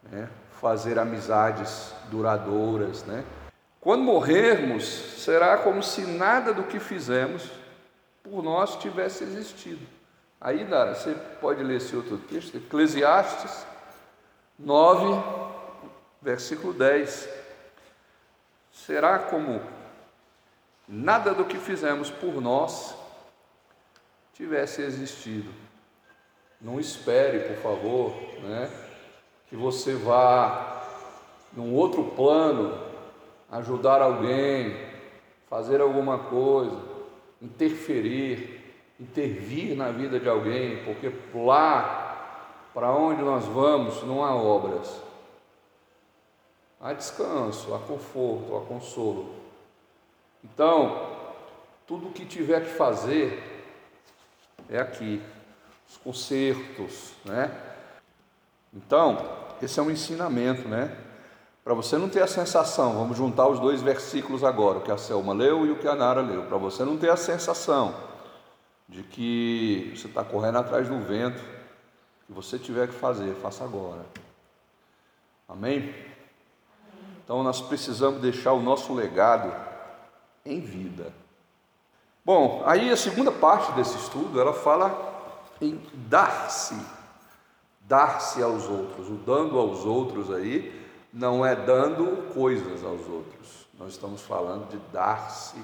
né? 0.03 0.29
fazer 0.61 0.99
amizades 0.99 1.91
duradouras. 2.11 3.03
Né? 3.03 3.25
Quando 3.81 4.03
morrermos, 4.03 4.83
será 5.23 5.57
como 5.57 5.81
se 5.81 6.01
nada 6.01 6.53
do 6.53 6.65
que 6.65 6.79
fizemos 6.79 7.49
por 8.21 8.43
nós 8.43 8.75
tivesse 8.75 9.23
existido. 9.23 9.98
Aí, 10.41 10.63
Dara, 10.63 10.95
você 10.95 11.13
pode 11.41 11.61
ler 11.61 11.77
esse 11.77 11.93
outro 11.95 12.17
texto, 12.17 12.55
Eclesiastes 12.55 13.65
9, 14.57 15.21
versículo 16.21 16.73
10. 16.73 17.27
Será 18.71 19.19
como 19.19 19.61
nada 20.87 21.33
do 21.33 21.43
que 21.43 21.57
fizemos 21.57 22.09
por 22.09 22.41
nós 22.41 22.95
tivesse 24.33 24.81
existido. 24.81 25.51
Não 26.61 26.79
espere, 26.79 27.53
por 27.53 27.57
favor, 27.57 28.13
né, 28.41 28.71
que 29.47 29.57
você 29.57 29.93
vá 29.93 30.81
num 31.51 31.73
outro 31.73 32.05
plano 32.11 32.81
ajudar 33.51 34.01
alguém, 34.01 34.77
fazer 35.49 35.81
alguma 35.81 36.17
coisa, 36.17 36.81
interferir 37.41 38.58
intervir 38.99 39.75
na 39.75 39.91
vida 39.91 40.19
de 40.19 40.27
alguém, 40.27 40.83
porque 40.83 41.11
lá 41.33 42.09
para 42.73 42.91
onde 42.91 43.21
nós 43.21 43.45
vamos 43.45 44.03
não 44.03 44.23
há 44.23 44.35
obras. 44.35 45.01
Há 46.81 46.93
descanso, 46.93 47.73
há 47.73 47.79
conforto, 47.79 48.55
há 48.55 48.61
consolo. 48.65 49.35
Então, 50.43 51.17
tudo 51.87 52.07
o 52.07 52.11
que 52.11 52.25
tiver 52.25 52.61
que 52.61 52.71
fazer 52.71 53.43
é 54.69 54.79
aqui, 54.79 55.21
os 55.89 55.97
concertos, 55.97 57.13
né? 57.25 57.51
Então, 58.73 59.17
esse 59.61 59.79
é 59.79 59.83
um 59.83 59.91
ensinamento, 59.91 60.67
né? 60.67 60.95
Para 61.63 61.73
você 61.73 61.97
não 61.97 62.07
ter 62.07 62.21
a 62.21 62.27
sensação, 62.27 62.93
vamos 62.93 63.17
juntar 63.17 63.47
os 63.47 63.59
dois 63.59 63.81
versículos 63.81 64.43
agora, 64.43 64.77
o 64.77 64.81
que 64.81 64.91
a 64.91 64.97
Selma 64.97 65.33
leu 65.33 65.65
e 65.65 65.71
o 65.71 65.75
que 65.77 65.87
a 65.87 65.95
Nara 65.95 66.21
leu, 66.21 66.43
para 66.43 66.57
você 66.57 66.85
não 66.85 66.97
ter 66.97 67.09
a 67.09 67.17
sensação 67.17 68.09
de 68.89 69.03
que 69.03 69.93
você 69.95 70.07
está 70.07 70.23
correndo 70.23 70.57
atrás 70.57 70.89
do 70.89 70.99
vento, 70.99 71.41
que 72.25 72.33
você 72.33 72.57
tiver 72.57 72.87
que 72.87 72.93
fazer, 72.93 73.35
faça 73.35 73.63
agora. 73.63 74.03
Amém? 75.47 75.93
Então 77.23 77.43
nós 77.43 77.61
precisamos 77.61 78.19
deixar 78.19 78.53
o 78.53 78.61
nosso 78.61 78.93
legado 78.93 79.53
em 80.43 80.59
vida. 80.59 81.13
Bom, 82.25 82.63
aí 82.65 82.89
a 82.89 82.97
segunda 82.97 83.31
parte 83.31 83.71
desse 83.73 83.95
estudo, 83.97 84.41
ela 84.41 84.53
fala 84.53 85.07
em 85.61 85.79
dar-se, 85.93 86.75
dar-se 87.81 88.41
aos 88.41 88.67
outros. 88.67 89.07
O 89.09 89.15
dando 89.15 89.57
aos 89.57 89.85
outros 89.85 90.31
aí 90.31 90.87
não 91.13 91.45
é 91.45 91.55
dando 91.55 92.33
coisas 92.33 92.83
aos 92.83 93.07
outros. 93.07 93.67
Nós 93.77 93.93
estamos 93.93 94.21
falando 94.21 94.69
de 94.69 94.77
dar-se 94.91 95.57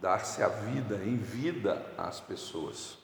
dar-se 0.00 0.42
a 0.42 0.48
vida, 0.48 0.96
em 0.96 1.16
vida 1.16 1.84
às 1.96 2.20
pessoas. 2.20 2.98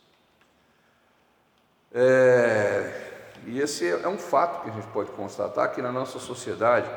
É, 1.93 3.13
e 3.47 3.61
esse 3.61 3.89
é 3.89 4.09
um 4.09 4.19
fato 4.19 4.63
que 4.63 4.71
a 4.71 4.73
gente 4.73 4.87
pode 4.89 5.11
constatar 5.11 5.73
que 5.73 5.83
na 5.83 5.93
nossa 5.93 6.19
sociedade, 6.19 6.89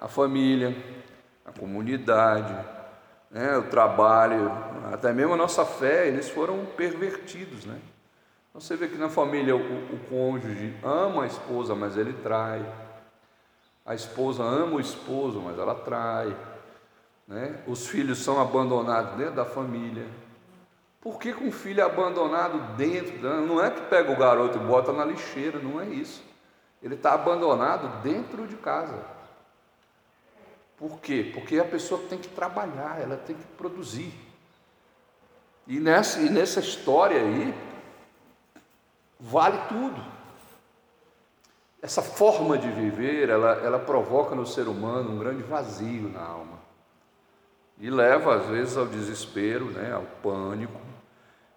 a 0.00 0.08
família, 0.08 0.74
a 1.44 1.52
comunidade, 1.52 2.54
né, 3.30 3.56
o 3.56 3.64
trabalho, 3.64 4.50
até 4.92 5.12
mesmo 5.12 5.34
a 5.34 5.36
nossa 5.36 5.64
fé, 5.64 6.08
eles 6.08 6.28
foram 6.28 6.64
pervertidos. 6.76 7.64
Né? 7.64 7.78
Você 8.54 8.76
vê 8.76 8.88
que 8.88 8.96
na 8.96 9.08
família 9.08 9.54
o, 9.54 9.60
o 9.60 9.98
cônjuge 10.08 10.74
ama 10.82 11.24
a 11.24 11.26
esposa, 11.26 11.74
mas 11.74 11.96
ele 11.96 12.12
trai. 12.14 12.64
A 13.86 13.94
esposa 13.94 14.42
ama 14.42 14.76
o 14.76 14.80
esposo, 14.80 15.40
mas 15.40 15.58
ela 15.58 15.74
trai. 15.74 16.36
Né? 17.30 17.62
Os 17.64 17.86
filhos 17.86 18.18
são 18.18 18.40
abandonados 18.40 19.16
dentro 19.16 19.36
da 19.36 19.44
família. 19.44 20.04
Por 21.00 21.18
que, 21.18 21.32
que 21.32 21.44
um 21.44 21.52
filho 21.52 21.80
é 21.80 21.84
abandonado 21.84 22.76
dentro? 22.76 23.16
Não 23.46 23.64
é 23.64 23.70
que 23.70 23.82
pega 23.82 24.12
o 24.12 24.16
garoto 24.16 24.58
e 24.58 24.60
bota 24.60 24.92
na 24.92 25.04
lixeira, 25.04 25.60
não 25.60 25.80
é 25.80 25.86
isso. 25.86 26.22
Ele 26.82 26.96
está 26.96 27.14
abandonado 27.14 28.02
dentro 28.02 28.48
de 28.48 28.56
casa. 28.56 28.98
Por 30.76 30.98
quê? 30.98 31.30
Porque 31.32 31.58
a 31.60 31.64
pessoa 31.64 32.02
tem 32.08 32.18
que 32.18 32.28
trabalhar, 32.28 33.00
ela 33.00 33.16
tem 33.16 33.36
que 33.36 33.44
produzir. 33.56 34.12
E 35.68 35.78
nessa, 35.78 36.20
e 36.20 36.28
nessa 36.28 36.58
história 36.58 37.20
aí, 37.20 37.54
vale 39.20 39.58
tudo. 39.68 40.04
Essa 41.80 42.02
forma 42.02 42.58
de 42.58 42.68
viver, 42.70 43.28
ela, 43.28 43.52
ela 43.62 43.78
provoca 43.78 44.34
no 44.34 44.44
ser 44.44 44.66
humano 44.66 45.12
um 45.12 45.18
grande 45.18 45.44
vazio 45.44 46.08
na 46.08 46.20
alma 46.20 46.59
e 47.80 47.88
leva 47.88 48.36
às 48.36 48.46
vezes 48.46 48.76
ao 48.76 48.86
desespero, 48.86 49.64
né, 49.66 49.92
ao 49.92 50.02
pânico. 50.22 50.78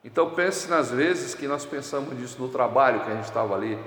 Então 0.04 0.30
pense 0.32 0.70
nas 0.70 0.90
vezes 0.90 1.36
que 1.36 1.48
nós 1.48 1.66
pensamos 1.66 2.14
nisso 2.18 2.42
no 2.42 2.48
trabalho, 2.48 3.02
que 3.02 3.12
a 3.12 3.16
gente 3.16 3.26
estava 3.26 3.54
ali 3.54 3.78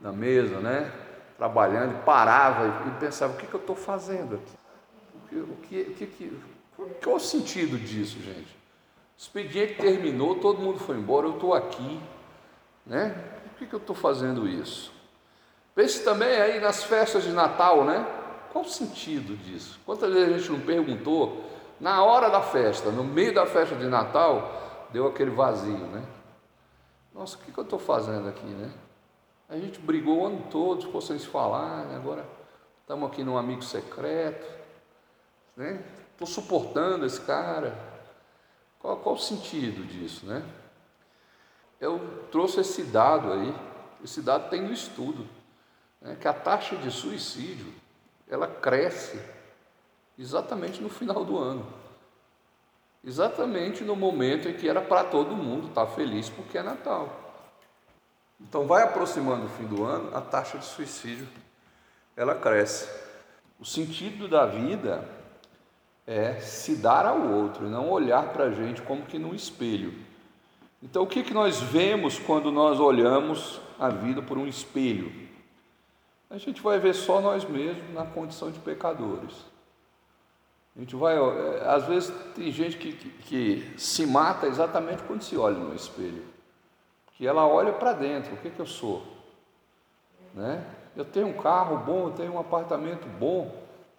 na 0.00 0.12
mesa, 0.12 0.58
né, 0.58 0.92
trabalhando, 1.38 2.04
parava 2.04 2.88
e 2.88 3.00
pensava, 3.00 3.32
o 3.32 3.36
que, 3.36 3.46
que 3.46 3.54
eu 3.54 3.60
estou 3.60 3.76
fazendo 3.76 4.34
aqui? 4.34 4.56
O 5.14 5.56
que, 5.66 5.80
o 5.80 5.94
que, 5.94 6.04
o 6.76 6.86
que, 6.86 6.94
qual 7.02 7.16
o 7.16 7.20
sentido 7.20 7.78
disso, 7.78 8.18
gente? 8.20 8.52
O 9.16 9.18
expediente 9.18 9.74
terminou, 9.74 10.36
todo 10.36 10.60
mundo 10.60 10.78
foi 10.80 10.96
embora, 10.96 11.26
eu 11.26 11.34
estou 11.34 11.54
aqui, 11.54 12.00
né? 12.84 13.14
Por 13.42 13.58
que, 13.58 13.66
que 13.66 13.74
eu 13.74 13.78
estou 13.78 13.94
fazendo 13.94 14.48
isso? 14.48 14.92
Pense 15.74 16.04
também 16.04 16.40
aí 16.40 16.60
nas 16.60 16.84
festas 16.84 17.22
de 17.22 17.30
Natal, 17.30 17.84
né? 17.84 18.04
Qual 18.52 18.64
o 18.64 18.68
sentido 18.68 19.36
disso? 19.36 19.80
Quantas 19.84 20.12
vezes 20.12 20.34
a 20.34 20.38
gente 20.38 20.52
não 20.52 20.60
perguntou 20.60 21.53
na 21.80 22.02
hora 22.02 22.30
da 22.30 22.40
festa, 22.40 22.90
no 22.90 23.04
meio 23.04 23.34
da 23.34 23.46
festa 23.46 23.74
de 23.74 23.86
Natal, 23.86 24.86
deu 24.90 25.06
aquele 25.06 25.30
vazio, 25.30 25.86
né? 25.88 26.04
Nossa, 27.12 27.36
o 27.36 27.40
que, 27.40 27.56
eu 27.56 27.64
estou 27.64 27.78
fazendo 27.78 28.28
aqui, 28.28 28.46
né? 28.46 28.72
A 29.48 29.56
gente 29.56 29.78
brigou 29.78 30.22
o 30.22 30.26
ano 30.26 30.46
todo, 30.50 30.86
ficou 30.86 31.00
sem 31.00 31.18
se 31.18 31.26
falar, 31.26 31.86
agora 31.94 32.26
estamos 32.80 33.10
aqui 33.10 33.22
num 33.22 33.36
amigo 33.36 33.62
secreto, 33.62 34.46
né? 35.56 35.82
Estou 36.12 36.26
suportando 36.26 37.04
esse 37.04 37.20
cara. 37.20 37.76
Qual, 38.78 38.96
qual 38.98 39.14
o 39.14 39.18
sentido 39.18 39.84
disso, 39.84 40.26
né? 40.26 40.44
Eu 41.80 42.00
trouxe 42.30 42.60
esse 42.60 42.82
dado 42.84 43.32
aí, 43.32 43.54
esse 44.02 44.22
dado 44.22 44.48
tem 44.48 44.62
no 44.62 44.72
estudo, 44.72 45.28
né? 46.00 46.16
que 46.20 46.28
a 46.28 46.32
taxa 46.32 46.76
de 46.76 46.90
suicídio, 46.90 47.72
ela 48.28 48.46
cresce 48.46 49.20
Exatamente 50.18 50.80
no 50.80 50.88
final 50.88 51.24
do 51.24 51.38
ano. 51.38 51.66
Exatamente 53.02 53.84
no 53.84 53.94
momento 53.94 54.48
em 54.48 54.54
que 54.54 54.68
era 54.68 54.80
para 54.80 55.04
todo 55.04 55.36
mundo 55.36 55.68
estar 55.68 55.86
feliz 55.88 56.30
porque 56.30 56.56
é 56.56 56.62
Natal. 56.62 57.08
Então 58.40 58.66
vai 58.66 58.82
aproximando 58.82 59.46
o 59.46 59.48
fim 59.48 59.64
do 59.64 59.84
ano, 59.84 60.16
a 60.16 60.20
taxa 60.20 60.58
de 60.58 60.64
suicídio 60.64 61.28
ela 62.16 62.34
cresce. 62.34 62.88
O 63.58 63.64
sentido 63.64 64.28
da 64.28 64.46
vida 64.46 65.08
é 66.06 66.34
se 66.40 66.76
dar 66.76 67.06
ao 67.06 67.20
outro, 67.20 67.68
não 67.68 67.90
olhar 67.90 68.32
para 68.32 68.44
a 68.44 68.50
gente 68.50 68.82
como 68.82 69.06
que 69.06 69.18
num 69.18 69.34
espelho. 69.34 69.94
Então 70.82 71.02
o 71.02 71.06
que, 71.06 71.22
que 71.22 71.34
nós 71.34 71.60
vemos 71.60 72.18
quando 72.18 72.50
nós 72.52 72.78
olhamos 72.78 73.60
a 73.78 73.88
vida 73.88 74.22
por 74.22 74.38
um 74.38 74.46
espelho? 74.46 75.12
A 76.28 76.38
gente 76.38 76.60
vai 76.60 76.78
ver 76.78 76.94
só 76.94 77.20
nós 77.20 77.44
mesmos 77.44 77.94
na 77.94 78.04
condição 78.04 78.50
de 78.50 78.58
pecadores. 78.58 79.53
A 80.76 80.80
gente 80.80 80.96
vai, 80.96 81.16
é, 81.16 81.68
às 81.68 81.84
vezes 81.86 82.12
tem 82.34 82.50
gente 82.50 82.76
que, 82.76 82.92
que, 82.92 83.10
que 83.10 83.80
se 83.80 84.04
mata 84.06 84.46
exatamente 84.46 85.02
quando 85.04 85.22
se 85.22 85.36
olha 85.36 85.56
no 85.56 85.74
espelho, 85.74 86.24
que 87.12 87.26
ela 87.26 87.46
olha 87.46 87.72
para 87.72 87.92
dentro, 87.92 88.34
o 88.34 88.36
que, 88.38 88.50
que 88.50 88.60
eu 88.60 88.66
sou? 88.66 89.02
Né? 90.34 90.64
Eu 90.96 91.04
tenho 91.04 91.28
um 91.28 91.34
carro 91.34 91.78
bom, 91.78 92.08
eu 92.08 92.12
tenho 92.12 92.32
um 92.32 92.40
apartamento 92.40 93.06
bom, 93.06 93.54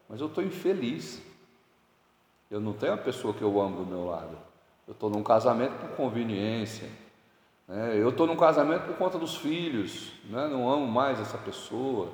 mas 0.10 0.20
eu 0.20 0.28
estou 0.28 0.44
infeliz. 0.44 1.22
Eu 2.52 2.60
não 2.60 2.74
tenho 2.74 2.94
a 2.94 2.98
pessoa 2.98 3.34
que 3.34 3.42
eu 3.42 3.60
amo 3.60 3.84
do 3.84 3.86
meu 3.86 4.06
lado. 4.06 4.38
Eu 4.88 4.92
estou 4.92 5.10
num 5.10 5.24
casamento 5.24 5.74
por 5.80 5.90
conveniência. 5.96 6.90
É, 7.68 7.96
eu 7.98 8.10
estou 8.10 8.28
num 8.28 8.36
casamento 8.36 8.86
por 8.86 8.96
conta 8.96 9.18
dos 9.18 9.36
filhos, 9.36 10.12
né? 10.26 10.48
não 10.48 10.70
amo 10.70 10.86
mais 10.86 11.20
essa 11.20 11.38
pessoa. 11.38 12.10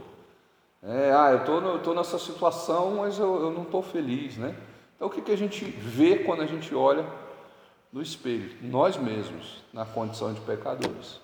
É, 0.84 1.12
ah, 1.14 1.32
eu 1.32 1.78
estou 1.78 1.94
nessa 1.94 2.18
situação, 2.18 2.96
mas 2.96 3.20
eu, 3.20 3.42
eu 3.42 3.52
não 3.52 3.64
estou 3.64 3.84
feliz. 3.84 4.38
Né? 4.38 4.56
Então, 4.96 5.08
o 5.08 5.12
que, 5.12 5.22
que 5.22 5.32
a 5.32 5.38
gente 5.38 5.64
vê 5.64 6.18
quando 6.18 6.42
a 6.42 6.48
gente 6.48 6.74
olha 6.74 7.06
no 7.94 8.02
espelho? 8.02 8.50
Nós 8.62 8.98
mesmos, 8.98 9.64
na 9.72 9.86
condição 9.86 10.34
de 10.34 10.42
pecadores. 10.42 11.20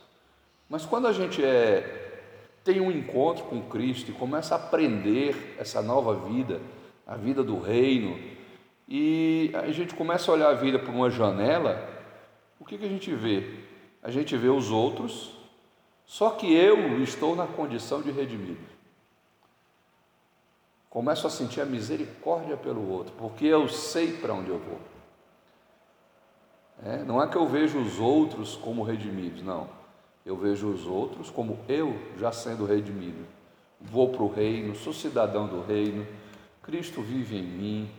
Mas 0.70 0.86
quando 0.86 1.08
a 1.08 1.14
gente 1.14 1.44
é, 1.44 2.22
tem 2.64 2.80
um 2.80 2.92
encontro 2.92 3.46
com 3.46 3.62
Cristo 3.62 4.12
e 4.12 4.14
começa 4.14 4.54
a 4.54 4.58
aprender 4.58 5.56
essa 5.58 5.82
nova 5.82 6.14
vida, 6.14 6.62
a 7.06 7.16
vida 7.16 7.44
do 7.44 7.60
reino, 7.60 8.20
e 8.88 9.52
a 9.54 9.72
gente 9.72 9.96
começa 9.96 10.30
a 10.30 10.34
olhar 10.34 10.50
a 10.50 10.54
vida 10.54 10.78
por 10.78 10.94
uma 10.94 11.10
janela, 11.10 11.88
o 12.60 12.66
que, 12.66 12.78
que 12.78 12.86
a 12.86 12.90
gente 12.90 13.14
vê? 13.14 13.44
A 14.04 14.12
gente 14.12 14.38
vê 14.38 14.50
os 14.50 14.70
outros, 14.70 15.32
só 16.06 16.30
que 16.30 16.54
eu 16.54 17.02
estou 17.02 17.36
na 17.36 17.48
condição 17.48 18.02
de 18.02 18.12
redimido. 18.12 18.77
Começo 20.98 21.28
a 21.28 21.30
sentir 21.30 21.62
a 21.62 21.66
misericórdia 21.66 22.58
pelo 22.58 22.90
outro, 22.90 23.14
porque 23.20 23.46
eu 23.46 23.70
sei 23.70 24.14
para 24.14 24.34
onde 24.34 24.50
eu 24.50 24.58
vou. 24.58 24.80
É, 26.84 27.04
não 27.04 27.22
é 27.22 27.28
que 27.28 27.36
eu 27.36 27.46
vejo 27.46 27.78
os 27.78 28.00
outros 28.00 28.56
como 28.56 28.82
redimidos, 28.82 29.44
não. 29.44 29.70
Eu 30.26 30.36
vejo 30.36 30.68
os 30.68 30.88
outros 30.88 31.30
como 31.30 31.60
eu 31.70 31.96
já 32.18 32.32
sendo 32.32 32.66
redimido. 32.66 33.28
Vou 33.80 34.10
para 34.10 34.24
o 34.24 34.28
reino, 34.28 34.74
sou 34.74 34.92
cidadão 34.92 35.46
do 35.46 35.62
reino, 35.62 36.04
Cristo 36.64 37.04
vive 37.04 37.38
em 37.38 37.44
mim. 37.44 37.92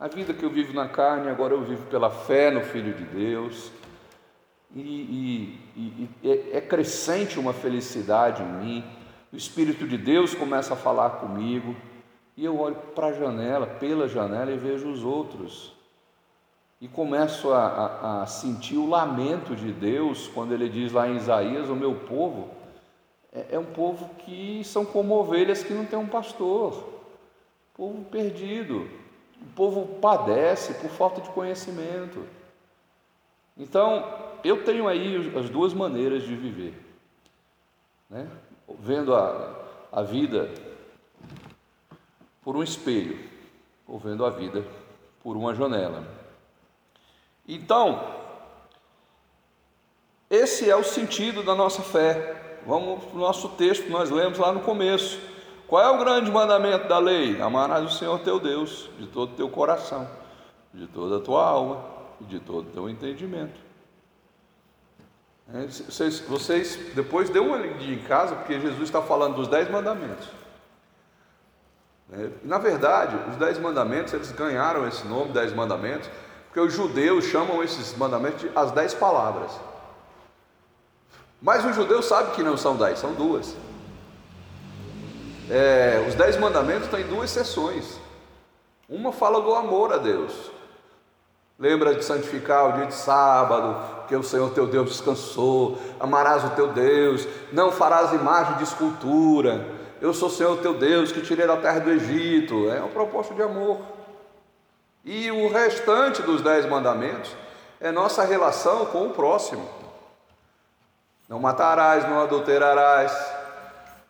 A 0.00 0.08
vida 0.08 0.32
que 0.32 0.42
eu 0.42 0.48
vivo 0.48 0.72
na 0.72 0.88
carne, 0.88 1.28
agora 1.28 1.52
eu 1.52 1.62
vivo 1.62 1.84
pela 1.88 2.08
fé 2.08 2.50
no 2.50 2.62
Filho 2.62 2.94
de 2.94 3.04
Deus 3.04 3.70
e, 4.74 4.80
e, 4.80 6.08
e 6.22 6.30
é, 6.30 6.56
é 6.56 6.60
crescente 6.62 7.38
uma 7.38 7.52
felicidade 7.52 8.42
em 8.42 8.52
mim. 8.64 8.84
O 9.30 9.36
Espírito 9.36 9.86
de 9.86 9.98
Deus 9.98 10.34
começa 10.34 10.72
a 10.72 10.78
falar 10.78 11.10
comigo 11.20 11.76
e 12.38 12.44
eu 12.44 12.56
olho 12.56 12.76
para 12.94 13.08
a 13.08 13.12
janela, 13.12 13.66
pela 13.66 14.06
janela 14.06 14.52
e 14.52 14.56
vejo 14.56 14.88
os 14.88 15.02
outros. 15.02 15.72
E 16.80 16.86
começo 16.86 17.52
a, 17.52 17.66
a, 17.66 18.22
a, 18.22 18.26
sentir 18.26 18.76
o 18.76 18.88
lamento 18.88 19.56
de 19.56 19.72
Deus 19.72 20.28
quando 20.28 20.54
ele 20.54 20.68
diz 20.68 20.92
lá 20.92 21.08
em 21.08 21.16
Isaías: 21.16 21.68
O 21.68 21.74
meu 21.74 21.96
povo 21.96 22.48
é, 23.32 23.56
é 23.56 23.58
um 23.58 23.64
povo 23.64 24.08
que 24.20 24.62
são 24.62 24.84
como 24.84 25.16
ovelhas 25.16 25.64
que 25.64 25.74
não 25.74 25.84
tem 25.84 25.98
um 25.98 26.06
pastor, 26.06 26.88
povo 27.74 28.04
perdido. 28.04 28.88
O 29.42 29.52
povo 29.56 29.98
padece 30.00 30.74
por 30.74 30.90
falta 30.90 31.20
de 31.20 31.30
conhecimento. 31.30 32.24
Então, 33.56 34.14
eu 34.44 34.64
tenho 34.64 34.86
aí 34.86 35.36
as 35.36 35.50
duas 35.50 35.74
maneiras 35.74 36.22
de 36.22 36.36
viver, 36.36 36.74
né? 38.08 38.28
vendo 38.78 39.12
a, 39.12 39.56
a 39.90 40.02
vida 40.02 40.67
por 42.48 42.56
um 42.56 42.62
espelho, 42.62 43.18
ou 43.86 43.98
vendo 43.98 44.24
a 44.24 44.30
vida 44.30 44.64
por 45.22 45.36
uma 45.36 45.54
janela. 45.54 46.02
Então, 47.46 48.02
esse 50.30 50.70
é 50.70 50.74
o 50.74 50.82
sentido 50.82 51.42
da 51.42 51.54
nossa 51.54 51.82
fé. 51.82 52.60
Vamos 52.66 53.04
para 53.04 53.16
o 53.16 53.20
nosso 53.20 53.50
texto 53.50 53.90
nós 53.90 54.08
lemos 54.08 54.38
lá 54.38 54.50
no 54.50 54.60
começo. 54.60 55.20
Qual 55.66 55.84
é 55.84 55.90
o 55.90 55.98
grande 55.98 56.30
mandamento 56.30 56.88
da 56.88 56.98
lei? 56.98 57.38
Amarás 57.38 57.84
o 57.84 57.94
Senhor 57.94 58.18
teu 58.20 58.40
Deus 58.40 58.88
de 58.98 59.06
todo 59.08 59.32
o 59.32 59.36
teu 59.36 59.50
coração, 59.50 60.08
de 60.72 60.86
toda 60.86 61.18
a 61.18 61.20
tua 61.20 61.46
alma 61.46 61.84
e 62.18 62.24
de 62.24 62.40
todo 62.40 62.66
o 62.66 62.72
teu 62.72 62.88
entendimento. 62.88 63.60
É, 65.52 65.66
vocês, 65.66 66.20
vocês 66.20 66.94
depois 66.94 67.28
dê 67.28 67.40
uma 67.40 67.58
lidinha 67.58 67.96
em 67.96 68.04
casa, 68.04 68.34
porque 68.36 68.58
Jesus 68.58 68.84
está 68.84 69.02
falando 69.02 69.36
dos 69.36 69.48
dez 69.48 69.70
mandamentos. 69.70 70.37
É, 72.12 72.30
na 72.42 72.58
verdade, 72.58 73.16
os 73.30 73.36
dez 73.36 73.58
mandamentos, 73.58 74.12
eles 74.14 74.32
ganharam 74.32 74.86
esse 74.88 75.06
nome, 75.06 75.32
dez 75.32 75.52
mandamentos, 75.52 76.08
porque 76.46 76.60
os 76.60 76.72
judeus 76.72 77.24
chamam 77.24 77.62
esses 77.62 77.96
mandamentos 77.96 78.40
de 78.40 78.50
as 78.54 78.70
dez 78.70 78.94
palavras. 78.94 79.52
Mas 81.40 81.64
os 81.64 81.76
judeus 81.76 82.06
sabem 82.06 82.32
que 82.34 82.42
não 82.42 82.56
são 82.56 82.76
dez, 82.76 82.98
são 82.98 83.12
duas. 83.12 83.54
É, 85.50 86.04
os 86.08 86.14
dez 86.14 86.36
mandamentos 86.36 86.88
têm 86.88 87.06
duas 87.06 87.30
seções. 87.30 88.00
Uma 88.88 89.12
fala 89.12 89.40
do 89.40 89.54
amor 89.54 89.92
a 89.92 89.98
Deus, 89.98 90.50
Lembra 91.58 91.92
de 91.92 92.04
santificar 92.04 92.68
o 92.68 92.72
dia 92.74 92.86
de 92.86 92.94
sábado, 92.94 94.06
que 94.06 94.14
o 94.14 94.22
Senhor 94.22 94.48
teu 94.50 94.68
Deus 94.68 94.90
descansou, 94.90 95.76
amarás 95.98 96.44
o 96.44 96.50
teu 96.50 96.68
Deus, 96.68 97.26
não 97.52 97.72
farás 97.72 98.12
imagem 98.12 98.58
de 98.58 98.62
escultura, 98.62 99.66
eu 100.00 100.14
sou 100.14 100.28
o 100.28 100.32
Senhor 100.32 100.58
teu 100.58 100.74
Deus 100.74 101.12
que 101.12 101.20
tirei 101.20 101.46
da 101.46 101.56
terra 101.56 101.80
do 101.80 101.90
Egito, 101.90 102.70
é 102.70 102.78
uma 102.78 102.88
proposta 102.88 103.34
de 103.34 103.42
amor. 103.42 103.80
E 105.04 105.30
o 105.30 105.48
restante 105.48 106.22
dos 106.22 106.42
dez 106.42 106.66
mandamentos 106.66 107.34
é 107.80 107.90
nossa 107.90 108.24
relação 108.24 108.86
com 108.86 109.06
o 109.06 109.10
próximo. 109.10 109.68
Não 111.28 111.38
matarás, 111.38 112.08
não 112.08 112.20
adulterarás, 112.22 113.12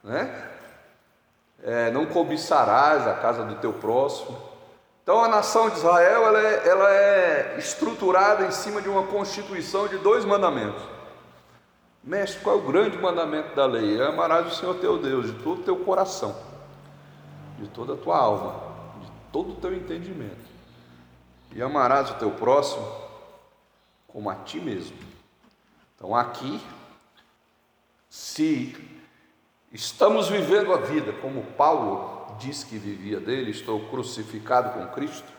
né? 0.03 0.44
É, 1.62 1.90
não 1.90 2.07
cobiçarás 2.07 3.07
a 3.07 3.14
casa 3.14 3.44
do 3.44 3.57
teu 3.57 3.72
próximo. 3.72 4.40
Então 5.03 5.24
a 5.24 5.29
nação 5.29 5.70
de 5.70 5.77
Israel 5.77 6.27
ela 6.27 6.40
é, 6.40 6.68
ela 6.68 6.92
é 6.92 7.57
estruturada 7.59 8.44
em 8.44 8.51
cima 8.51 8.81
de 8.81 8.88
uma 8.88 9.05
constituição 9.05 9.88
de 9.88 9.98
dois 9.98 10.24
mandamentos. 10.24 10.97
Mestre, 12.09 12.40
qual 12.42 12.57
é 12.57 12.59
o 12.59 12.62
grande 12.62 12.97
mandamento 12.97 13.55
da 13.55 13.66
lei? 13.66 14.01
É 14.01 14.07
amarás 14.07 14.51
o 14.51 14.57
Senhor 14.57 14.75
teu 14.77 14.97
Deus 14.97 15.27
de 15.27 15.42
todo 15.42 15.61
o 15.61 15.62
teu 15.62 15.77
coração, 15.77 16.35
de 17.59 17.68
toda 17.68 17.92
a 17.92 17.97
tua 17.99 18.16
alma, 18.16 18.55
de 19.03 19.11
todo 19.31 19.53
o 19.53 19.57
teu 19.57 19.75
entendimento. 19.75 20.49
E 21.55 21.61
amarás 21.61 22.11
o 22.11 22.14
teu 22.14 22.31
próximo 22.31 22.83
como 24.07 24.31
a 24.31 24.37
ti 24.37 24.59
mesmo. 24.59 24.97
Então 25.94 26.16
aqui, 26.16 26.59
se 28.09 28.75
estamos 29.71 30.31
vivendo 30.31 30.73
a 30.73 30.79
vida 30.79 31.12
como 31.12 31.42
Paulo 31.59 32.35
diz 32.38 32.64
que 32.64 32.79
vivia 32.79 33.21
dele, 33.21 33.51
estou 33.51 33.81
crucificado 33.90 34.71
com 34.71 34.87
Cristo, 34.94 35.31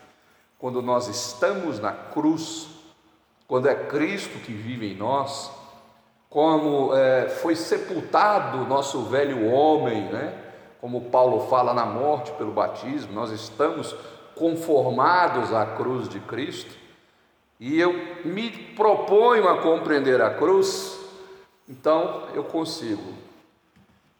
quando 0.59 0.83
nós 0.83 1.07
estamos 1.07 1.79
na 1.79 1.93
cruz, 1.93 2.67
quando 3.47 3.67
é 3.67 3.73
Cristo 3.73 4.37
que 4.45 4.53
vive 4.53 4.93
em 4.93 4.95
nós, 4.95 5.57
como 6.29 6.95
é, 6.95 7.27
foi 7.29 7.55
sepultado 7.55 8.65
nosso 8.65 9.03
velho 9.05 9.51
homem, 9.51 10.03
né? 10.11 10.45
como 10.79 11.09
Paulo 11.09 11.47
fala 11.47 11.73
na 11.73 11.85
morte 11.85 12.31
pelo 12.33 12.51
batismo, 12.51 13.11
nós 13.13 13.31
estamos 13.31 13.95
conformados 14.35 15.53
à 15.53 15.65
cruz 15.65 16.07
de 16.07 16.19
Cristo, 16.21 16.73
e 17.59 17.77
eu 17.77 17.93
me 18.23 18.49
proponho 18.49 19.49
a 19.49 19.61
compreender 19.61 20.21
a 20.21 20.33
cruz, 20.33 20.97
então 21.67 22.27
eu 22.33 22.43
consigo 22.43 23.13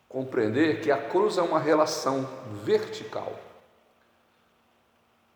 compreender 0.10 0.82
que 0.82 0.92
a 0.92 0.98
cruz 0.98 1.38
é 1.38 1.42
uma 1.42 1.60
relação 1.60 2.28
vertical. 2.64 3.32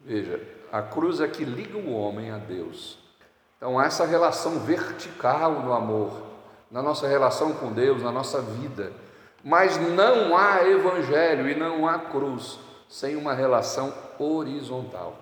Veja, 0.01 0.41
a 0.71 0.81
cruz 0.81 1.21
é 1.21 1.27
que 1.27 1.45
liga 1.45 1.77
o 1.77 1.93
homem 1.93 2.31
a 2.31 2.37
Deus. 2.37 2.97
Então, 3.55 3.79
essa 3.79 4.05
relação 4.05 4.59
vertical 4.59 5.61
no 5.61 5.71
amor, 5.71 6.32
na 6.73 6.81
nossa 6.81 7.07
relação 7.07 7.53
com 7.53 7.71
Deus, 7.71 8.01
na 8.01 8.11
nossa 8.11 8.41
vida. 8.41 8.91
Mas 9.43 9.77
não 9.77 10.35
há 10.35 10.67
evangelho 10.67 11.47
e 11.47 11.53
não 11.53 11.87
há 11.87 11.99
cruz 11.99 12.57
sem 12.89 13.15
uma 13.15 13.33
relação 13.33 13.93
horizontal, 14.17 15.15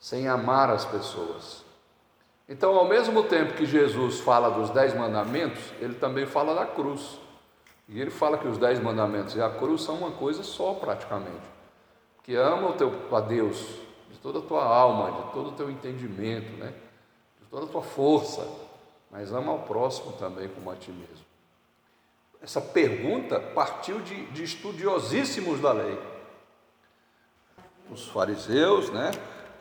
sem 0.00 0.26
amar 0.26 0.68
as 0.70 0.84
pessoas. 0.84 1.64
Então, 2.48 2.74
ao 2.74 2.88
mesmo 2.88 3.22
tempo 3.22 3.54
que 3.54 3.64
Jesus 3.64 4.18
fala 4.20 4.50
dos 4.50 4.70
dez 4.70 4.94
mandamentos, 4.94 5.62
ele 5.80 5.94
também 5.94 6.26
fala 6.26 6.54
da 6.54 6.66
cruz. 6.66 7.20
E 7.88 8.00
ele 8.00 8.10
fala 8.10 8.36
que 8.36 8.48
os 8.48 8.58
dez 8.58 8.80
mandamentos 8.80 9.36
e 9.36 9.40
a 9.40 9.50
cruz 9.50 9.82
são 9.82 9.94
uma 9.96 10.10
coisa 10.10 10.42
só 10.42 10.74
praticamente. 10.74 11.46
Que 12.24 12.34
ama 12.34 12.70
o 12.70 12.72
teu, 12.72 12.92
a 13.12 13.20
Deus 13.20 13.58
de 14.10 14.18
toda 14.18 14.40
a 14.40 14.42
tua 14.42 14.64
alma, 14.64 15.12
de 15.12 15.32
todo 15.32 15.50
o 15.50 15.52
teu 15.52 15.70
entendimento, 15.70 16.50
né? 16.56 16.72
de 17.40 17.46
toda 17.48 17.66
a 17.66 17.68
tua 17.68 17.82
força, 17.82 18.46
mas 19.10 19.32
ama 19.32 19.52
ao 19.52 19.60
próximo 19.60 20.12
também 20.12 20.48
como 20.48 20.70
a 20.70 20.76
ti 20.76 20.90
mesmo. 20.90 21.26
Essa 22.40 22.60
pergunta 22.60 23.40
partiu 23.40 24.00
de, 24.00 24.26
de 24.26 24.44
estudiosíssimos 24.44 25.60
da 25.60 25.72
lei. 25.72 25.98
Os 27.90 28.06
fariseus, 28.08 28.90
né? 28.90 29.10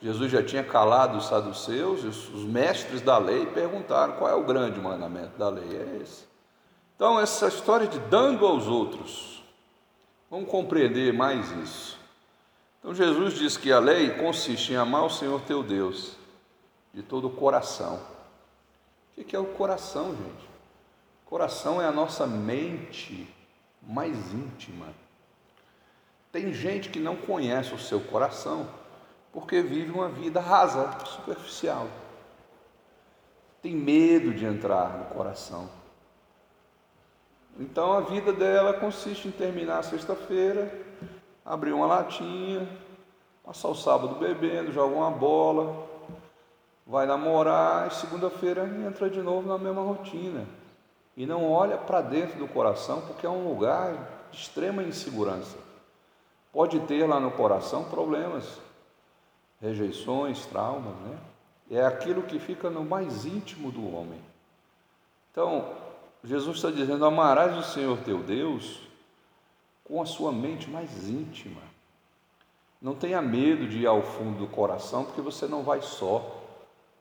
Jesus 0.02 0.32
já 0.32 0.44
tinha 0.44 0.64
calado 0.64 1.18
os 1.18 1.28
saduceus, 1.28 2.04
os, 2.04 2.44
mestres 2.44 3.02
da 3.02 3.18
lei 3.18 3.48
perguntaram 3.48 4.14
qual 4.14 4.30
é 4.30 4.36
o 4.36 4.44
grande 4.44 4.80
mandamento 4.80 5.38
da 5.38 5.50
lei. 5.50 5.76
É 5.76 6.02
esse. 6.04 6.26
Então, 6.96 7.20
essa 7.20 7.48
história 7.48 7.88
de 7.88 7.98
dando 8.00 8.46
aos 8.46 8.68
outros, 8.68 9.44
vamos 10.30 10.50
compreender 10.50 11.14
mais 11.14 11.52
isso. 11.52 11.98
Então, 12.80 12.94
Jesus 12.94 13.34
diz 13.34 13.58
que 13.58 13.72
a 13.72 13.80
lei 13.80 14.12
consiste 14.12 14.74
em 14.74 14.76
amar 14.76 15.06
o 15.06 15.10
Senhor 15.10 15.42
teu 15.42 15.64
Deus 15.64 16.16
de 16.94 17.02
todo 17.02 17.28
o 17.28 17.32
coração. 17.32 18.00
O 19.18 19.24
que 19.24 19.36
é 19.36 19.40
o 19.40 19.46
coração, 19.46 20.16
gente? 20.16 20.50
Coração 21.26 21.82
é 21.82 21.86
a 21.86 21.92
nossa 21.92 22.28
mente 22.28 23.28
mais 23.82 24.16
íntima. 24.32 24.88
Tem 26.32 26.54
gente 26.54 26.90
que 26.90 27.00
não 27.00 27.16
conhece 27.16 27.74
o 27.74 27.80
seu 27.80 28.00
coração 28.00 28.68
porque 29.34 29.62
vive 29.62 29.92
uma 29.92 30.10
vida 30.10 30.40
rasa, 30.40 30.98
superficial. 31.06 31.88
Tem 33.62 33.76
medo 33.76 34.34
de 34.34 34.46
entrar 34.46 34.98
no 34.98 35.06
coração. 35.06 35.70
Então 37.60 37.92
a 37.94 38.02
vida 38.02 38.32
dela 38.32 38.74
consiste 38.74 39.28
em 39.28 39.32
terminar 39.32 39.80
a 39.80 39.84
sexta-feira, 39.84 40.72
abrir 41.44 41.74
uma 41.74 41.88
latinha, 41.88 42.68
passar 43.44 43.70
o 43.70 43.76
sábado 43.76 44.16
bebendo, 44.16 44.72
jogar 44.72 44.96
uma 44.96 45.12
bola, 45.12 45.88
vai 46.88 47.06
namorar 47.06 47.88
e 47.88 47.94
segunda-feira 47.94 48.66
entra 48.66 49.10
de 49.10 49.22
novo 49.22 49.48
na 49.48 49.58
mesma 49.58 49.82
rotina. 49.82 50.48
E 51.16 51.26
não 51.26 51.52
olha 51.52 51.78
para 51.78 52.02
dentro 52.02 52.40
do 52.40 52.48
coração 52.48 53.02
porque 53.02 53.26
é 53.26 53.30
um 53.30 53.50
lugar 53.50 54.28
de 54.32 54.38
extrema 54.38 54.82
insegurança. 54.82 55.58
Pode 56.54 56.80
ter 56.82 57.06
lá 57.06 57.20
no 57.20 57.32
coração 57.32 57.84
problemas, 57.84 58.60
rejeições, 59.62 60.46
traumas, 60.46 60.96
né? 61.02 61.18
É 61.70 61.86
aquilo 61.86 62.24
que 62.24 62.40
fica 62.40 62.70
no 62.70 62.86
mais 62.86 63.26
íntimo 63.26 63.72
do 63.72 63.94
homem. 63.94 64.22
Então, 65.32 65.74
Jesus 66.24 66.58
está 66.58 66.72
dizendo: 66.72 67.04
amarás 67.04 67.58
o 67.58 67.64
Senhor 67.64 67.98
teu 68.00 68.24
Deus 68.24 68.80
com 69.84 70.02
a 70.02 70.06
sua 70.06 70.32
mente 70.32 70.70
mais 70.70 71.10
íntima. 71.10 71.62
Não 72.82 72.96
tenha 72.96 73.22
medo 73.22 73.68
de 73.68 73.80
ir 73.80 73.88
ao 73.88 74.02
fundo 74.02 74.40
do 74.40 74.48
coração, 74.48 75.04
porque 75.04 75.22
você 75.22 75.48
não 75.48 75.64
vai 75.64 75.82
só. 75.82 76.37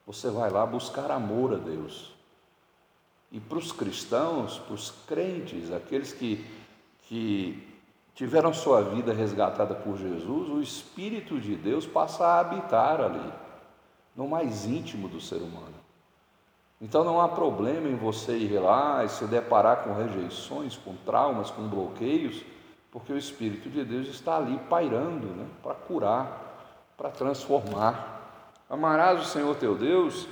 Você 0.07 0.31
vai 0.31 0.51
lá 0.51 0.65
buscar 0.65 1.11
amor 1.11 1.55
a 1.55 1.57
Deus. 1.57 2.15
E 3.33 3.41
para 3.41 3.59
os 3.59 3.73
cristãos, 3.73 4.59
para 4.59 4.75
os 4.75 4.91
crentes, 5.07 5.73
aqueles 5.73 6.13
que, 6.13 6.47
que 7.03 7.67
tiveram 8.15 8.55
sua 8.55 8.83
vida 8.83 9.13
resgatada 9.13 9.75
por 9.75 9.99
Jesus, 9.99 10.49
o 10.49 10.63
Espírito 10.63 11.41
de 11.41 11.57
Deus 11.57 11.87
passa 11.87 12.25
a 12.25 12.41
habitar 12.41 13.01
ali, 13.01 13.33
no 14.15 14.29
mais 14.29 14.65
íntimo 14.65 15.09
do 15.09 15.21
ser 15.21 15.37
humano. 15.37 15.75
Então 16.81 17.03
não 17.03 17.21
há 17.21 17.29
problema 17.29 17.89
em 17.89 17.97
você 17.97 18.37
ir 18.37 18.59
lá 18.59 19.05
e 19.05 19.09
se 19.09 19.27
deparar 19.27 19.83
com 19.83 19.95
rejeições, 19.95 20.77
com 20.77 20.95
traumas, 20.95 21.51
com 21.51 21.67
bloqueios, 21.67 22.45
porque 22.93 23.13
o 23.13 23.19
Espírito 23.19 23.69
de 23.69 23.85
Deus 23.85 24.09
está 24.09 24.37
ali 24.37 24.59
pairando 24.71 25.27
né, 25.27 25.47
para 25.63 25.75
curar, 25.75 26.95
para 26.97 27.11
transformar. 27.11 28.16
Amarás 28.69 29.21
o 29.21 29.25
Senhor 29.25 29.55
teu 29.57 29.75
Deus 29.75 30.27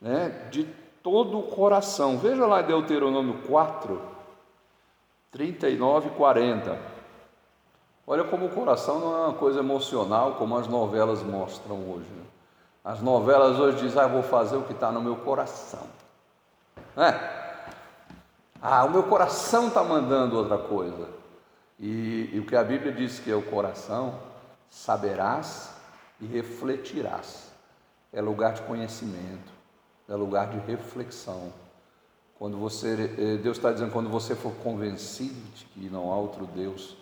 né, 0.00 0.48
de 0.50 0.64
todo 1.02 1.38
o 1.38 1.42
coração. 1.42 2.18
Veja 2.18 2.46
lá 2.46 2.62
Deuteronômio 2.62 3.42
4, 3.46 4.00
39 5.30 6.08
e 6.08 6.10
40. 6.12 6.78
Olha 8.06 8.24
como 8.24 8.46
o 8.46 8.50
coração 8.50 9.00
não 9.00 9.14
é 9.14 9.26
uma 9.26 9.34
coisa 9.34 9.60
emocional 9.60 10.34
como 10.34 10.56
as 10.56 10.68
novelas 10.68 11.22
mostram 11.22 11.76
hoje. 11.90 12.08
Né? 12.10 12.24
As 12.84 13.00
novelas 13.00 13.58
hoje 13.58 13.78
dizem, 13.78 14.02
ah, 14.02 14.06
vou 14.06 14.22
fazer 14.22 14.56
o 14.56 14.62
que 14.62 14.72
está 14.72 14.92
no 14.92 15.00
meu 15.00 15.16
coração. 15.16 15.86
É. 16.96 17.44
Ah, 18.60 18.84
o 18.84 18.90
meu 18.90 19.04
coração 19.04 19.68
está 19.68 19.82
mandando 19.82 20.36
outra 20.36 20.58
coisa. 20.58 21.08
E, 21.80 22.30
e 22.32 22.38
o 22.38 22.46
que 22.46 22.54
a 22.54 22.62
Bíblia 22.62 22.92
diz 22.92 23.18
que 23.18 23.30
é 23.30 23.34
o 23.34 23.42
coração, 23.42 24.14
saberás 24.70 25.74
e 26.20 26.26
refletirás. 26.26 27.53
É 28.14 28.22
lugar 28.22 28.54
de 28.54 28.62
conhecimento, 28.62 29.52
é 30.08 30.14
lugar 30.14 30.48
de 30.48 30.58
reflexão. 30.70 31.52
Quando 32.38 32.56
você, 32.56 33.12
eh, 33.18 33.36
Deus 33.36 33.58
está 33.58 33.72
dizendo, 33.72 33.92
quando 33.92 34.08
você 34.08 34.34
for 34.34 34.52
convencido 34.62 35.34
de 35.54 35.64
que 35.66 35.90
não 35.90 36.12
há 36.12 36.16
outro 36.16 36.46
Deus, 36.46 36.96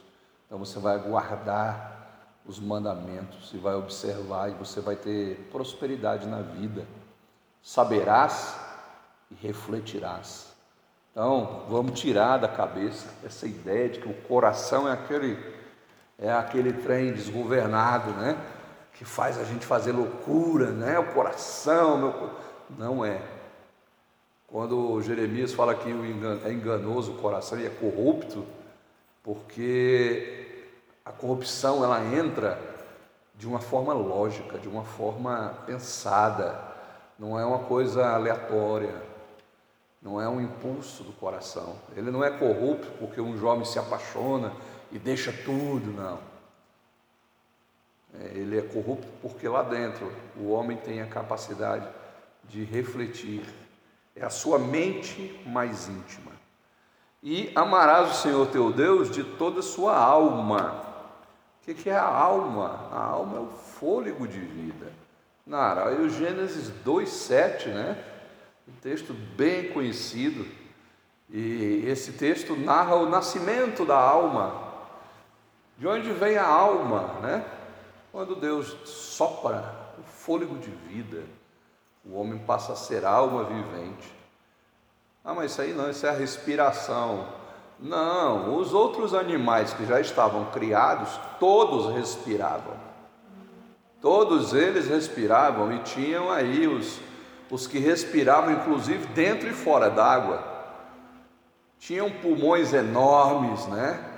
então 0.46 0.58
você 0.58 0.78
vai 0.78 0.98
guardar 0.98 2.40
os 2.46 2.58
mandamentos 2.58 3.52
e 3.52 3.58
vai 3.58 3.74
observar 3.74 4.50
e 4.50 4.54
você 4.54 4.80
vai 4.80 4.96
ter 4.96 5.48
prosperidade 5.52 6.26
na 6.26 6.42
vida. 6.42 6.86
Saberás 7.62 8.58
e 9.30 9.34
refletirás. 9.34 10.50
Então, 11.10 11.66
vamos 11.68 12.00
tirar 12.00 12.38
da 12.38 12.48
cabeça 12.48 13.06
essa 13.22 13.46
ideia 13.46 13.90
de 13.90 14.00
que 14.00 14.08
o 14.08 14.14
coração 14.22 14.88
é 14.88 14.92
aquele 14.92 15.38
é 16.18 16.32
aquele 16.32 16.72
trem 16.72 17.12
desgovernado, 17.12 18.12
né? 18.12 18.36
Que 18.94 19.04
faz 19.04 19.38
a 19.38 19.44
gente 19.44 19.66
fazer 19.66 19.92
loucura, 19.92 20.70
né? 20.70 20.98
O 20.98 21.12
coração, 21.12 21.98
meu 21.98 22.30
não 22.78 23.04
é. 23.04 23.20
Quando 24.46 25.00
Jeremias 25.02 25.52
fala 25.52 25.74
que 25.74 25.88
é 25.88 26.52
enganoso 26.52 27.12
o 27.12 27.18
coração 27.18 27.58
e 27.58 27.66
é 27.66 27.70
corrupto, 27.70 28.44
porque 29.22 30.66
a 31.04 31.10
corrupção 31.10 31.82
ela 31.82 32.04
entra 32.04 32.60
de 33.34 33.46
uma 33.46 33.60
forma 33.60 33.94
lógica, 33.94 34.58
de 34.58 34.68
uma 34.68 34.84
forma 34.84 35.54
pensada, 35.66 36.60
não 37.18 37.38
é 37.38 37.44
uma 37.44 37.60
coisa 37.60 38.06
aleatória, 38.06 38.94
não 40.02 40.20
é 40.20 40.28
um 40.28 40.40
impulso 40.40 41.02
do 41.02 41.12
coração. 41.12 41.76
Ele 41.96 42.10
não 42.10 42.22
é 42.22 42.30
corrupto 42.30 42.88
porque 42.98 43.20
um 43.20 43.38
jovem 43.38 43.64
se 43.64 43.78
apaixona 43.78 44.52
e 44.90 44.98
deixa 44.98 45.32
tudo, 45.32 45.90
não. 45.92 46.18
É, 48.20 48.38
ele 48.38 48.58
é 48.58 48.62
corrupto 48.62 49.08
porque 49.20 49.48
lá 49.48 49.62
dentro 49.62 50.12
o 50.36 50.50
homem 50.50 50.76
tem 50.76 51.00
a 51.00 51.06
capacidade 51.06 51.86
de 52.44 52.64
refletir, 52.64 53.42
é 54.14 54.24
a 54.24 54.30
sua 54.30 54.58
mente 54.58 55.40
mais 55.46 55.88
íntima. 55.88 56.32
E 57.22 57.50
amarás 57.54 58.10
o 58.10 58.20
Senhor 58.20 58.46
teu 58.48 58.72
Deus 58.72 59.10
de 59.10 59.22
toda 59.22 59.60
a 59.60 59.62
sua 59.62 59.96
alma 59.96 60.92
o 61.62 61.74
que 61.74 61.88
é 61.88 61.94
a 61.94 62.04
alma? 62.04 62.88
A 62.90 63.04
alma 63.04 63.36
é 63.36 63.40
o 63.40 63.46
fôlego 63.46 64.26
de 64.26 64.40
vida. 64.40 64.92
Nara, 65.46 65.88
aí 65.88 66.00
o 66.00 66.10
Gênesis 66.10 66.72
2,7, 66.84 67.68
né? 67.68 67.96
Um 68.66 68.72
texto 68.80 69.14
bem 69.14 69.72
conhecido. 69.72 70.44
E 71.30 71.84
esse 71.86 72.12
texto 72.12 72.56
narra 72.56 72.96
o 72.96 73.08
nascimento 73.08 73.84
da 73.84 73.96
alma. 73.96 74.72
De 75.78 75.86
onde 75.86 76.10
vem 76.10 76.36
a 76.36 76.44
alma, 76.44 77.20
né? 77.22 77.44
Quando 78.12 78.36
Deus 78.36 78.76
sopra 78.84 79.74
o 79.98 80.02
fôlego 80.02 80.58
de 80.58 80.68
vida, 80.70 81.22
o 82.04 82.14
homem 82.20 82.38
passa 82.38 82.74
a 82.74 82.76
ser 82.76 83.06
alma 83.06 83.44
vivente. 83.44 84.12
Ah, 85.24 85.32
mas 85.32 85.52
isso 85.52 85.62
aí 85.62 85.72
não, 85.72 85.88
isso 85.88 86.04
é 86.04 86.10
a 86.10 86.12
respiração. 86.12 87.26
Não, 87.80 88.58
os 88.58 88.74
outros 88.74 89.14
animais 89.14 89.72
que 89.72 89.86
já 89.86 89.98
estavam 89.98 90.44
criados, 90.50 91.18
todos 91.40 91.94
respiravam. 91.94 92.76
Todos 93.98 94.52
eles 94.52 94.88
respiravam 94.88 95.72
e 95.72 95.78
tinham 95.78 96.30
aí 96.30 96.66
os, 96.66 97.00
os 97.50 97.66
que 97.66 97.78
respiravam, 97.78 98.52
inclusive 98.52 99.06
dentro 99.06 99.48
e 99.48 99.52
fora 99.52 99.88
d'água. 99.88 100.44
Tinham 101.78 102.10
pulmões 102.10 102.74
enormes, 102.74 103.66
né? 103.68 104.11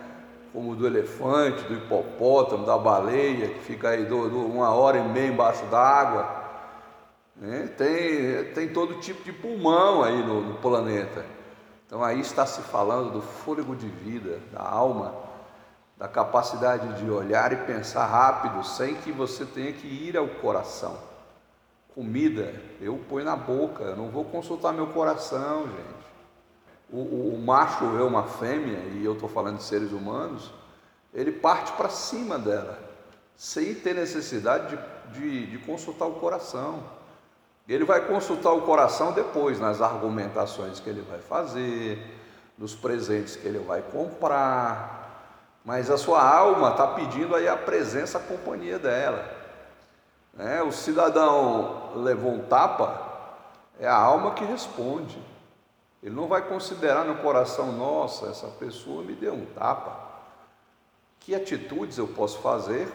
Como 0.55 0.77
do 0.77 0.87
elefante, 0.87 1.65
do 1.65 1.75
hipopótamo, 1.75 2.65
da 2.65 2.79
baleia, 2.79 3.49
que 3.49 3.59
fica 3.59 3.89
aí 3.89 4.07
do, 4.07 4.31
do 4.31 4.47
uma 4.47 4.71
hora 4.71 4.99
e 4.99 5.03
meia 5.03 5.27
embaixo 5.27 5.67
d'água. 5.67 6.43
Né? 7.35 7.69
Tem, 7.77 8.55
tem 8.55 8.69
todo 8.69 9.01
tipo 9.01 9.25
de 9.25 9.33
pulmão 9.33 10.05
aí 10.05 10.25
no, 10.25 10.41
no 10.41 10.55
planeta. 10.55 11.27
Então 11.87 12.05
aí 12.05 12.21
está 12.21 12.47
se 12.47 12.63
falando 12.63 13.13
do 13.13 13.21
fôlego 13.21 13.75
de 13.75 13.89
vida, 13.89 14.39
da 14.53 14.63
alma, 14.63 15.15
da 15.97 16.09
capacidade 16.09 17.03
de 17.03 17.11
olhar 17.11 17.53
e 17.53 17.57
pensar 17.57 18.07
rápido, 18.07 18.65
sem 18.65 18.95
que 18.95 19.11
você 19.13 19.45
tenha 19.45 19.73
que 19.73 19.87
ir 19.89 20.17
ao 20.17 20.29
coração. 20.29 20.97
Comida, 21.95 22.55
eu 22.81 22.97
ponho 23.09 23.25
na 23.25 23.37
boca, 23.37 23.85
eu 23.85 23.97
não 23.97 24.09
vou 24.09 24.25
consultar 24.25 24.73
meu 24.73 24.89
coração, 24.89 25.65
gente. 25.65 26.04
O, 26.93 26.99
o, 26.99 27.35
o 27.35 27.39
macho 27.39 27.85
é 27.99 28.03
uma 28.03 28.25
fêmea, 28.25 28.79
e 28.95 29.05
eu 29.05 29.15
estou 29.15 29.29
falando 29.29 29.59
de 29.59 29.65
seres 29.65 29.93
humanos, 29.93 30.53
ele 31.13 31.33
parte 31.33 31.73
para 31.73 31.89
cima 31.89 32.39
dela, 32.39 32.79
sem 33.37 33.75
ter 33.75 33.95
necessidade 33.95 34.77
de, 35.13 35.19
de, 35.19 35.47
de 35.47 35.59
consultar 35.59 36.07
o 36.07 36.15
coração. 36.15 36.83
Ele 37.69 37.85
vai 37.85 38.07
consultar 38.07 38.53
o 38.53 38.63
coração 38.63 39.13
depois, 39.13 39.59
nas 39.59 39.81
argumentações 39.81 40.81
que 40.81 40.91
ele 40.91 41.01
vai 41.03 41.19
fazer, 41.19 41.99
nos 42.59 42.75
presentes 42.75 43.37
que 43.37 43.47
ele 43.47 43.59
vai 43.59 43.83
comprar, 43.83 45.05
mas 45.65 45.91
a 45.91 45.97
sua 45.97 46.23
alma 46.23 46.71
está 46.71 46.87
pedindo 46.89 47.35
aí 47.35 47.49
a 47.49 47.57
presença, 47.57 48.19
a 48.19 48.21
companhia 48.21 48.79
dela. 48.79 49.25
Né? 50.35 50.63
O 50.63 50.71
cidadão 50.71 51.93
levou 51.97 52.33
um 52.33 52.43
tapa, 52.43 53.01
é 53.81 53.87
a 53.87 53.95
alma 53.95 54.33
que 54.33 54.45
responde. 54.45 55.19
Ele 56.05 56.15
não 56.15 56.29
vai 56.29 56.47
considerar 56.47 57.05
no 57.05 57.17
coração, 57.17 57.73
nossa, 57.73 58.27
essa 58.27 58.47
pessoa 58.47 59.03
me 59.03 59.15
deu 59.15 59.35
um 59.35 59.47
tapa. 59.47 59.99
Que 61.19 61.35
atitudes 61.35 61.99
eu 61.99 62.07
posso 62.07 62.39
fazer 62.39 62.87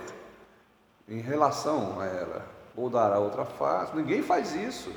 em 1.10 1.20
relação 1.20 2.00
a 2.00 2.06
ela? 2.06 2.60
ou 2.80 2.90
dará 2.90 3.20
outra 3.20 3.46
face. 3.46 3.96
Ninguém 3.96 4.22
faz 4.22 4.56
isso. 4.56 4.92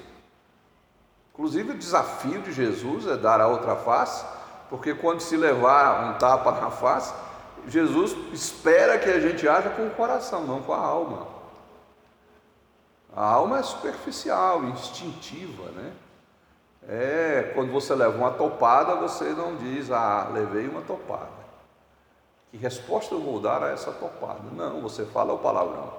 Inclusive, 1.33 1.73
o 1.73 1.79
desafio 1.79 2.41
de 2.43 2.53
Jesus 2.53 3.07
é 3.07 3.17
dar 3.17 3.41
a 3.41 3.49
outra 3.49 3.75
face, 3.75 4.25
porque 4.69 4.95
quando 4.95 5.21
se 5.21 5.37
levar 5.37 6.11
um 6.11 6.19
tapa 6.19 6.53
na 6.53 6.71
face, 6.71 7.13
Jesus 7.67 8.15
espera 8.33 8.99
que 8.99 9.11
a 9.11 9.19
gente 9.19 9.49
haja 9.49 9.71
com 9.71 9.87
o 9.87 9.91
coração, 9.91 10.47
não 10.47 10.63
com 10.63 10.73
a 10.73 10.79
alma. 10.79 11.27
A 13.15 13.25
alma 13.25 13.59
é 13.59 13.63
superficial, 13.63 14.65
instintiva, 14.65 15.71
né? 15.73 15.93
É, 16.89 17.53
quando 17.55 17.71
você 17.71 17.95
leva 17.95 18.17
uma 18.17 18.33
topada, 18.33 18.97
você 18.97 19.31
não 19.31 19.57
diz, 19.57 19.91
ah, 19.91 20.29
levei 20.33 20.67
uma 20.67 20.83
topada. 20.83 21.43
Que 22.51 22.57
resposta 22.57 23.15
eu 23.15 23.21
vou 23.21 23.41
dar 23.41 23.63
a 23.63 23.71
essa 23.71 23.93
topada? 23.93 24.43
Não, 24.53 24.81
você 24.81 25.05
fala 25.05 25.33
o 25.33 25.39
palavrão. 25.39 25.93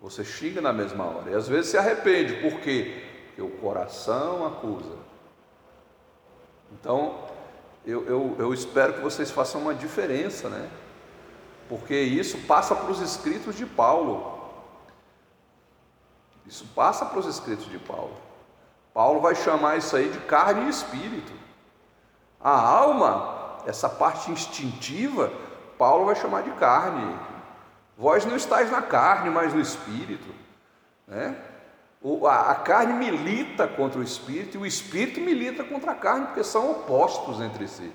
Você 0.00 0.24
xinga 0.24 0.60
na 0.60 0.72
mesma 0.72 1.04
hora. 1.04 1.30
E 1.30 1.34
às 1.34 1.48
vezes 1.48 1.70
se 1.70 1.78
arrepende, 1.78 2.34
por 2.40 2.60
quê? 2.60 3.04
Porque 3.26 3.42
o 3.42 3.50
coração 3.50 4.46
acusa. 4.46 4.96
Então, 6.72 7.26
eu, 7.84 8.06
eu, 8.06 8.36
eu 8.38 8.54
espero 8.54 8.94
que 8.94 9.00
vocês 9.00 9.30
façam 9.30 9.60
uma 9.60 9.74
diferença, 9.74 10.48
né? 10.48 10.70
Porque 11.68 11.98
isso 12.00 12.38
passa 12.46 12.74
para 12.74 12.90
os 12.90 13.00
escritos 13.00 13.56
de 13.56 13.66
Paulo. 13.66 14.40
Isso 16.46 16.66
passa 16.74 17.04
para 17.04 17.18
os 17.18 17.26
escritos 17.26 17.66
de 17.66 17.78
Paulo. 17.78 18.16
Paulo 18.92 19.20
vai 19.20 19.34
chamar 19.34 19.78
isso 19.78 19.96
aí 19.96 20.08
de 20.10 20.18
carne 20.20 20.66
e 20.66 20.68
espírito. 20.68 21.32
A 22.40 22.50
alma, 22.50 23.58
essa 23.66 23.88
parte 23.88 24.30
instintiva, 24.30 25.32
Paulo 25.78 26.04
vai 26.04 26.14
chamar 26.14 26.42
de 26.42 26.50
carne. 26.52 27.16
Vós 27.96 28.24
não 28.24 28.36
estáis 28.36 28.70
na 28.70 28.82
carne, 28.82 29.30
mas 29.30 29.54
no 29.54 29.60
espírito. 29.60 30.28
Né? 31.06 31.36
A 32.28 32.54
carne 32.56 32.94
milita 32.94 33.68
contra 33.68 34.00
o 34.00 34.02
espírito 34.02 34.56
e 34.56 34.60
o 34.60 34.66
espírito 34.66 35.20
milita 35.20 35.62
contra 35.62 35.92
a 35.92 35.94
carne, 35.94 36.26
porque 36.26 36.42
são 36.42 36.72
opostos 36.72 37.40
entre 37.40 37.68
si. 37.68 37.92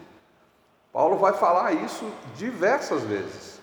Paulo 0.94 1.18
vai 1.18 1.34
falar 1.34 1.74
isso 1.74 2.10
diversas 2.36 3.04
vezes. 3.04 3.62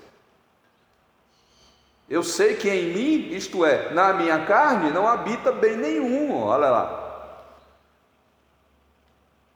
Eu 2.08 2.22
sei 2.22 2.54
que 2.54 2.68
em 2.68 2.92
mim, 2.92 3.34
isto 3.34 3.64
é, 3.64 3.92
na 3.94 4.12
minha 4.12 4.44
carne, 4.44 4.90
não 4.90 5.08
habita 5.08 5.50
bem 5.50 5.76
nenhum, 5.76 6.42
olha 6.42 6.68
lá. 6.68 7.03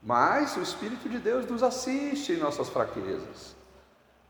Mas 0.09 0.57
o 0.57 0.63
Espírito 0.63 1.07
de 1.07 1.19
Deus 1.19 1.45
nos 1.45 1.63
assiste 1.63 2.33
em 2.33 2.39
nossas 2.39 2.71
fraquezas. 2.71 3.55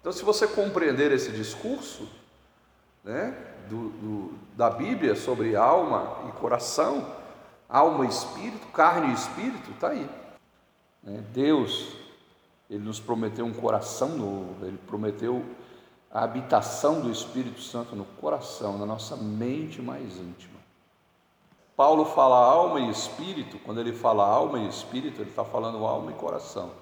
Então, 0.01 0.11
se 0.11 0.25
você 0.25 0.49
compreender 0.49 1.13
esse 1.13 1.31
discurso 1.31 2.09
né, 3.05 3.33
do, 3.71 3.91
do, 3.91 4.35
da 4.57 4.71
Bíblia 4.71 5.15
sobre 5.15 5.55
alma 5.55 6.25
e 6.29 6.33
coração, 6.33 7.07
alma 7.69 8.07
e 8.07 8.09
espírito, 8.09 8.67
carne 8.73 9.13
e 9.13 9.15
espírito, 9.15 9.71
está 9.71 9.91
aí. 9.91 10.11
Né? 11.01 11.23
Deus, 11.33 11.97
Ele 12.69 12.83
nos 12.83 12.99
prometeu 12.99 13.47
um 13.47 13.55
coração 13.55 14.09
novo, 14.17 14.67
Ele 14.67 14.79
prometeu 14.85 15.45
a 16.11 16.25
habitação 16.25 17.03
do 17.03 17.09
Espírito 17.09 17.61
Santo 17.61 17.95
no 17.95 18.05
coração, 18.05 18.77
na 18.79 18.85
nossa 18.85 19.17
mente 19.17 19.81
mais 19.81 20.17
íntima. 20.17 20.58
Paulo 21.79 22.07
fala 22.07 22.37
alma 22.37 22.81
e 22.81 22.91
espírito, 22.91 23.57
quando 23.61 23.79
ele 23.79 23.93
fala 23.93 24.27
alma 24.27 24.59
e 24.59 24.69
espírito, 24.69 25.21
ele 25.21 25.31
está 25.31 25.45
falando 25.45 25.87
alma 25.87 26.11
e 26.11 26.15
coração. 26.15 26.73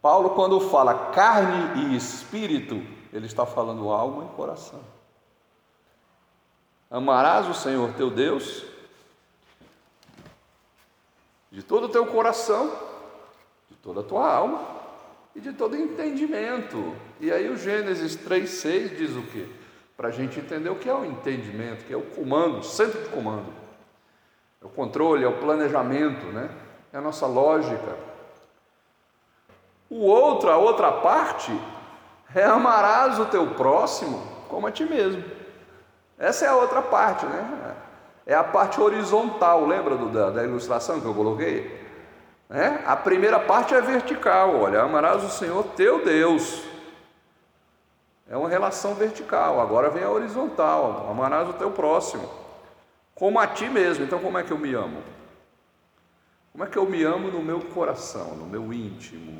Paulo, 0.00 0.30
quando 0.30 0.60
fala 0.60 1.10
carne 1.10 1.82
e 1.82 1.96
espírito, 1.96 2.76
ele 3.12 3.26
está 3.26 3.44
falando 3.44 3.90
alma 3.90 4.26
e 4.26 4.36
coração. 4.36 4.78
Amarás 6.88 7.48
o 7.48 7.54
Senhor 7.54 7.92
teu 7.94 8.08
Deus 8.08 8.64
de 11.50 11.64
todo 11.64 11.86
o 11.86 11.88
teu 11.88 12.06
coração, 12.06 12.72
de 13.68 13.74
toda 13.78 13.98
a 13.98 14.04
tua 14.04 14.32
alma 14.32 14.64
e 15.34 15.40
de 15.40 15.52
todo 15.52 15.76
entendimento. 15.76 16.94
E 17.18 17.32
aí 17.32 17.50
o 17.50 17.56
Gênesis 17.56 18.16
3,6 18.16 18.96
diz 18.96 19.16
o 19.16 19.22
quê? 19.22 19.48
Para 19.96 20.06
a 20.06 20.12
gente 20.12 20.38
entender 20.38 20.70
o 20.70 20.76
que 20.76 20.88
é 20.88 20.94
o 20.94 21.04
entendimento, 21.04 21.84
que 21.84 21.92
é 21.92 21.96
o 21.96 22.02
comando, 22.02 22.60
o 22.60 22.62
centro 22.62 23.02
de 23.02 23.08
comando. 23.08 23.66
É 24.62 24.66
o 24.66 24.68
controle, 24.68 25.24
é 25.24 25.28
o 25.28 25.38
planejamento, 25.38 26.26
né? 26.26 26.50
É 26.92 26.98
a 26.98 27.00
nossa 27.00 27.26
lógica. 27.26 27.96
O 29.90 30.04
outro, 30.04 30.50
a 30.50 30.56
outra 30.56 30.92
parte, 30.92 31.52
é 32.34 32.44
amarás 32.44 33.18
o 33.18 33.26
teu 33.26 33.54
próximo 33.54 34.22
como 34.48 34.66
a 34.66 34.72
ti 34.72 34.84
mesmo. 34.84 35.22
Essa 36.18 36.46
é 36.46 36.48
a 36.48 36.56
outra 36.56 36.82
parte, 36.82 37.24
né? 37.26 37.76
É 38.26 38.34
a 38.34 38.44
parte 38.44 38.80
horizontal, 38.80 39.64
lembra 39.64 39.96
do, 39.96 40.08
da, 40.10 40.30
da 40.30 40.44
ilustração 40.44 41.00
que 41.00 41.06
eu 41.06 41.14
coloquei? 41.14 41.86
É? 42.50 42.80
A 42.86 42.96
primeira 42.96 43.38
parte 43.38 43.74
é 43.74 43.80
vertical, 43.80 44.56
olha, 44.56 44.82
amarás 44.82 45.22
o 45.22 45.30
Senhor 45.30 45.64
teu 45.76 46.04
Deus. 46.04 46.62
É 48.28 48.36
uma 48.36 48.48
relação 48.48 48.94
vertical, 48.94 49.60
agora 49.60 49.88
vem 49.88 50.02
a 50.02 50.10
horizontal, 50.10 51.06
amarás 51.10 51.48
o 51.48 51.54
teu 51.54 51.70
próximo, 51.70 52.28
como 53.18 53.40
a 53.40 53.46
ti 53.48 53.68
mesmo. 53.68 54.04
Então, 54.04 54.20
como 54.20 54.38
é 54.38 54.44
que 54.44 54.52
eu 54.52 54.58
me 54.58 54.72
amo? 54.72 55.02
Como 56.52 56.64
é 56.64 56.68
que 56.68 56.76
eu 56.76 56.88
me 56.88 57.02
amo 57.02 57.30
no 57.30 57.42
meu 57.42 57.60
coração, 57.60 58.36
no 58.36 58.46
meu 58.46 58.72
íntimo? 58.72 59.36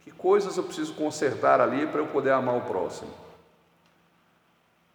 Que 0.00 0.10
coisas 0.10 0.56
eu 0.56 0.62
preciso 0.62 0.94
consertar 0.94 1.60
ali 1.60 1.86
para 1.86 2.00
eu 2.00 2.06
poder 2.06 2.30
amar 2.30 2.56
o 2.56 2.60
próximo? 2.62 3.10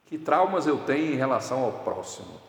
Que 0.06 0.18
traumas 0.18 0.66
eu 0.66 0.78
tenho 0.80 1.14
em 1.14 1.16
relação 1.16 1.64
ao 1.64 1.72
próximo? 1.72 2.40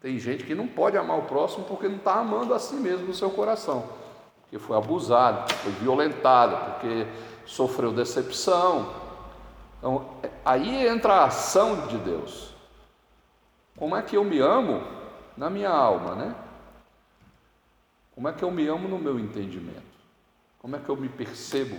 Tem 0.00 0.18
gente 0.18 0.44
que 0.44 0.54
não 0.54 0.66
pode 0.66 0.98
amar 0.98 1.18
o 1.18 1.22
próximo 1.22 1.64
porque 1.64 1.88
não 1.88 1.96
está 1.96 2.16
amando 2.16 2.52
a 2.52 2.58
si 2.58 2.74
mesmo 2.74 3.06
no 3.06 3.14
seu 3.14 3.30
coração, 3.30 3.88
porque 4.42 4.58
foi 4.58 4.76
abusado, 4.76 5.38
porque 5.38 5.54
foi 5.54 5.72
violentado, 5.72 6.72
porque 6.72 7.06
sofreu 7.46 7.92
decepção. 7.92 8.92
Então, 9.78 10.06
aí 10.44 10.86
entra 10.86 11.14
a 11.14 11.24
ação 11.24 11.86
de 11.86 11.96
Deus. 11.98 12.53
Como 13.76 13.96
é 13.96 14.02
que 14.02 14.16
eu 14.16 14.24
me 14.24 14.38
amo 14.38 14.82
na 15.36 15.50
minha 15.50 15.70
alma, 15.70 16.14
né? 16.14 16.34
Como 18.14 18.28
é 18.28 18.32
que 18.32 18.44
eu 18.44 18.50
me 18.50 18.66
amo 18.68 18.88
no 18.88 18.98
meu 18.98 19.18
entendimento? 19.18 19.82
Como 20.60 20.76
é 20.76 20.78
que 20.78 20.88
eu 20.88 20.96
me 20.96 21.08
percebo? 21.08 21.76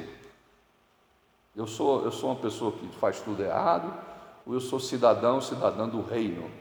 Eu 1.56 1.66
sou, 1.66 2.04
eu 2.04 2.12
sou 2.12 2.32
uma 2.32 2.40
pessoa 2.40 2.74
que 2.74 2.88
faz 2.98 3.22
tudo 3.22 3.42
errado, 3.42 3.94
ou 4.46 4.54
eu 4.54 4.60
sou 4.60 4.80
cidadão, 4.80 5.40
cidadã 5.40 5.88
do 5.88 6.02
reino? 6.02 6.52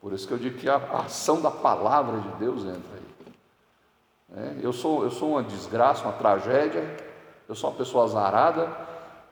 Por 0.00 0.12
isso 0.12 0.28
que 0.28 0.34
eu 0.34 0.38
digo 0.38 0.58
que 0.58 0.68
a 0.68 0.76
ação 0.76 1.40
da 1.40 1.50
palavra 1.50 2.20
de 2.20 2.28
Deus 2.38 2.64
entra 2.64 2.94
aí. 2.94 3.06
É, 4.36 4.56
eu, 4.60 4.72
sou, 4.72 5.02
eu 5.02 5.10
sou 5.10 5.30
uma 5.30 5.42
desgraça, 5.42 6.04
uma 6.04 6.12
tragédia, 6.12 6.96
eu 7.48 7.54
sou 7.54 7.70
uma 7.70 7.76
pessoa 7.76 8.04
azarada, 8.04 8.70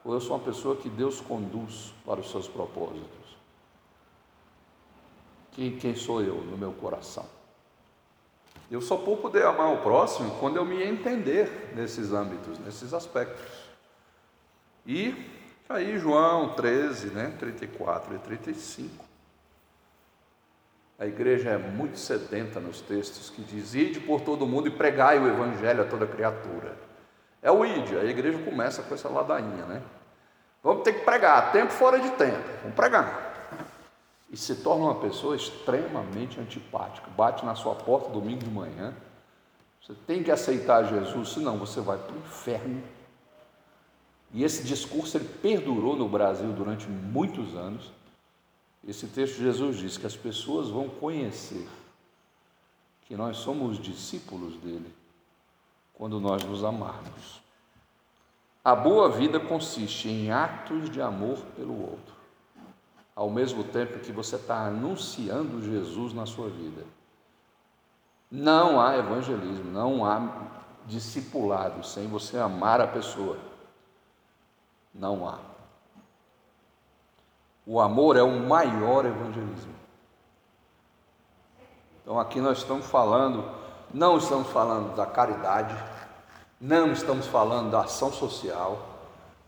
ou 0.03 0.15
eu 0.15 0.21
sou 0.21 0.37
uma 0.37 0.45
pessoa 0.45 0.77
que 0.77 0.89
Deus 0.89 1.21
conduz 1.21 1.93
para 2.07 2.21
os 2.21 2.31
seus 2.31 2.49
propósitos? 2.49 3.24
Quem, 5.55 5.77
quem 5.77 5.95
sou 5.95 6.21
eu 6.21 6.37
no 6.37 6.59
meu 6.59 6.73
coração? 6.73 7.27
Eu 8.71 8.81
só 8.81 8.97
vou 8.97 9.17
poder 9.17 9.45
amar 9.45 9.73
o 9.73 9.83
próximo 9.83 10.37
quando 10.41 10.57
eu 10.57 10.65
me 10.65 10.83
entender 10.83 11.73
nesses 11.75 12.13
âmbitos, 12.13 12.59
nesses 12.59 12.93
aspectos. 12.93 13.45
E 14.87 15.15
aí 15.69 15.99
João 15.99 16.55
13, 16.55 17.09
né, 17.09 17.35
34 17.39 18.15
e 18.17 18.19
35. 18.19 19.05
A 20.99 21.07
igreja 21.07 21.51
é 21.51 21.59
muito 21.59 21.99
sedenta 21.99 22.61
nos 22.61 22.81
textos 22.81 23.31
que 23.31 23.43
diz: 23.43 23.75
Ide 23.75 24.01
por 24.01 24.21
todo 24.21 24.47
mundo 24.47 24.69
e 24.69 24.71
pregai 24.71 25.19
o 25.19 25.29
evangelho 25.29 25.83
a 25.83 25.87
toda 25.87 26.07
criatura. 26.07 26.77
É 27.43 27.51
o 27.51 27.65
ide, 27.65 27.97
a 27.97 28.05
igreja 28.05 28.39
começa 28.39 28.83
com 28.83 28.95
essa 28.95 29.09
ladainha, 29.09 29.67
né? 29.67 29.83
Vamos 30.63 30.83
ter 30.83 30.95
que 30.95 31.05
pregar, 31.05 31.53
tempo 31.53 31.71
fora 31.73 32.01
de 32.01 32.11
tempo, 32.13 32.43
vamos 32.63 32.75
pregar. 32.75 33.24
E 34.35 34.37
se 34.37 34.57
torna 34.57 34.87
uma 34.87 34.97
pessoa 34.97 35.37
extremamente 35.37 36.41
antipática, 36.41 37.09
bate 37.17 37.47
na 37.47 37.55
sua 37.55 37.77
porta 37.77 38.11
domingo 38.11 38.43
de 38.43 38.51
manhã. 38.51 38.93
Você 39.81 39.95
tem 40.09 40.25
que 40.25 40.31
aceitar 40.33 40.83
Jesus, 40.83 41.29
senão 41.29 41.57
você 41.57 41.81
vai 41.81 41.97
para 41.97 42.13
o 42.13 42.19
inferno. 42.19 42.83
E 44.33 44.43
esse 44.43 44.65
discurso 44.65 45.17
ele 45.17 45.29
perdurou 45.41 45.95
no 45.95 46.09
Brasil 46.09 46.53
durante 46.53 46.89
muitos 46.89 47.55
anos. 47.55 47.93
Esse 48.85 49.07
texto 49.07 49.37
Jesus 49.37 49.77
diz 49.77 49.97
que 49.97 50.07
as 50.07 50.17
pessoas 50.17 50.69
vão 50.69 50.89
conhecer 50.89 51.69
que 53.03 53.15
nós 53.15 53.37
somos 53.37 53.79
discípulos 53.79 54.57
dele 54.57 54.93
quando 55.93 56.19
nós 56.19 56.43
nos 56.43 56.65
amarmos. 56.65 57.41
A 58.65 58.75
boa 58.75 59.09
vida 59.11 59.39
consiste 59.39 60.09
em 60.09 60.33
atos 60.33 60.91
de 60.91 61.01
amor 61.01 61.39
pelo 61.55 61.81
outro, 61.81 62.14
ao 63.15 63.31
mesmo 63.31 63.63
tempo 63.65 64.01
que 64.01 64.13
você 64.13 64.37
está 64.37 64.67
anunciando 64.67 65.63
Jesus 65.63 66.13
na 66.13 66.27
sua 66.27 66.49
vida. 66.49 66.85
Não 68.31 68.81
há 68.81 68.97
evangelismo, 68.97 69.71
não 69.71 70.05
há 70.05 70.21
discipulado 70.87 71.87
sem 71.87 72.09
você 72.09 72.37
amar 72.39 72.81
a 72.81 72.87
pessoa. 72.87 73.39
Não 74.93 75.29
há. 75.29 75.39
O 77.67 77.81
amor 77.81 78.17
é 78.17 78.23
o 78.23 78.41
maior 78.41 79.07
evangelismo. 79.07 79.75
Então 82.03 82.21
aqui 82.21 82.41
nós 82.41 82.59
estamos 82.59 82.87
falando, 82.87 83.51
não 83.93 84.19
estamos 84.19 84.49
falando 84.49 84.95
da 84.95 85.07
caridade, 85.07 85.75
não 86.61 86.93
estamos 86.93 87.27
falando 87.27 87.71
da 87.71 87.83
ação 87.83 88.13
social, 88.13 88.79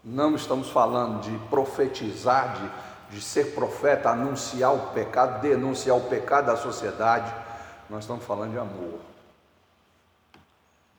não 0.02 0.34
estamos 0.34 0.70
falando 0.70 1.20
de 1.20 1.36
profetizar, 1.48 2.54
de, 2.54 2.85
de 3.10 3.20
ser 3.20 3.54
profeta, 3.54 4.10
anunciar 4.10 4.74
o 4.74 4.92
pecado, 4.92 5.40
denunciar 5.40 5.96
o 5.96 6.08
pecado 6.08 6.46
da 6.46 6.56
sociedade. 6.56 7.32
Nós 7.88 8.04
estamos 8.04 8.24
falando 8.24 8.52
de 8.52 8.58
amor. 8.58 9.00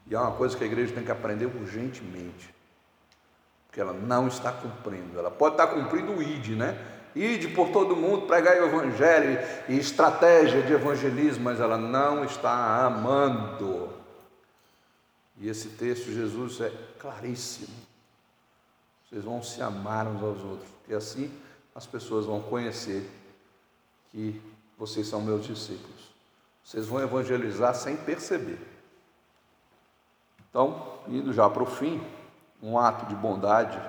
E 0.09 0.15
é 0.15 0.19
uma 0.19 0.31
coisa 0.31 0.55
que 0.55 0.63
a 0.63 0.67
igreja 0.67 0.93
tem 0.93 1.03
que 1.03 1.11
aprender 1.11 1.45
urgentemente. 1.45 2.53
Porque 3.67 3.81
ela 3.81 3.93
não 3.93 4.27
está 4.27 4.51
cumprindo. 4.51 5.19
Ela 5.19 5.29
pode 5.29 5.55
estar 5.55 5.67
cumprindo 5.67 6.13
o 6.13 6.23
ID, 6.23 6.49
né? 6.57 6.77
Ide 7.13 7.49
por 7.49 7.69
todo 7.69 7.95
mundo, 7.95 8.27
pregar 8.27 8.61
o 8.61 8.65
evangelho 8.65 9.39
e 9.67 9.77
estratégia 9.77 10.61
de 10.61 10.71
evangelismo, 10.71 11.43
mas 11.43 11.59
ela 11.59 11.77
não 11.77 12.23
está 12.23 12.85
amando. 12.85 13.89
E 15.39 15.49
esse 15.49 15.69
texto, 15.69 16.11
Jesus, 16.11 16.61
é 16.61 16.71
claríssimo. 16.99 17.75
Vocês 19.09 19.23
vão 19.23 19.41
se 19.41 19.61
amar 19.61 20.05
uns 20.05 20.21
aos 20.21 20.43
outros, 20.43 20.69
e 20.87 20.93
assim 20.93 21.31
as 21.77 21.85
pessoas 21.85 22.25
vão 22.25 22.41
conhecer 22.41 23.07
que 24.11 24.41
vocês 24.79 25.05
são 25.05 25.21
meus 25.21 25.45
discípulos. 25.45 26.11
Vocês 26.63 26.87
vão 26.87 26.99
evangelizar 26.99 27.75
sem 27.75 27.95
perceber. 27.95 28.59
Então, 30.49 30.97
indo 31.07 31.31
já 31.31 31.47
para 31.47 31.61
o 31.61 31.67
fim, 31.67 32.01
um 32.63 32.79
ato 32.79 33.05
de 33.05 33.13
bondade 33.13 33.79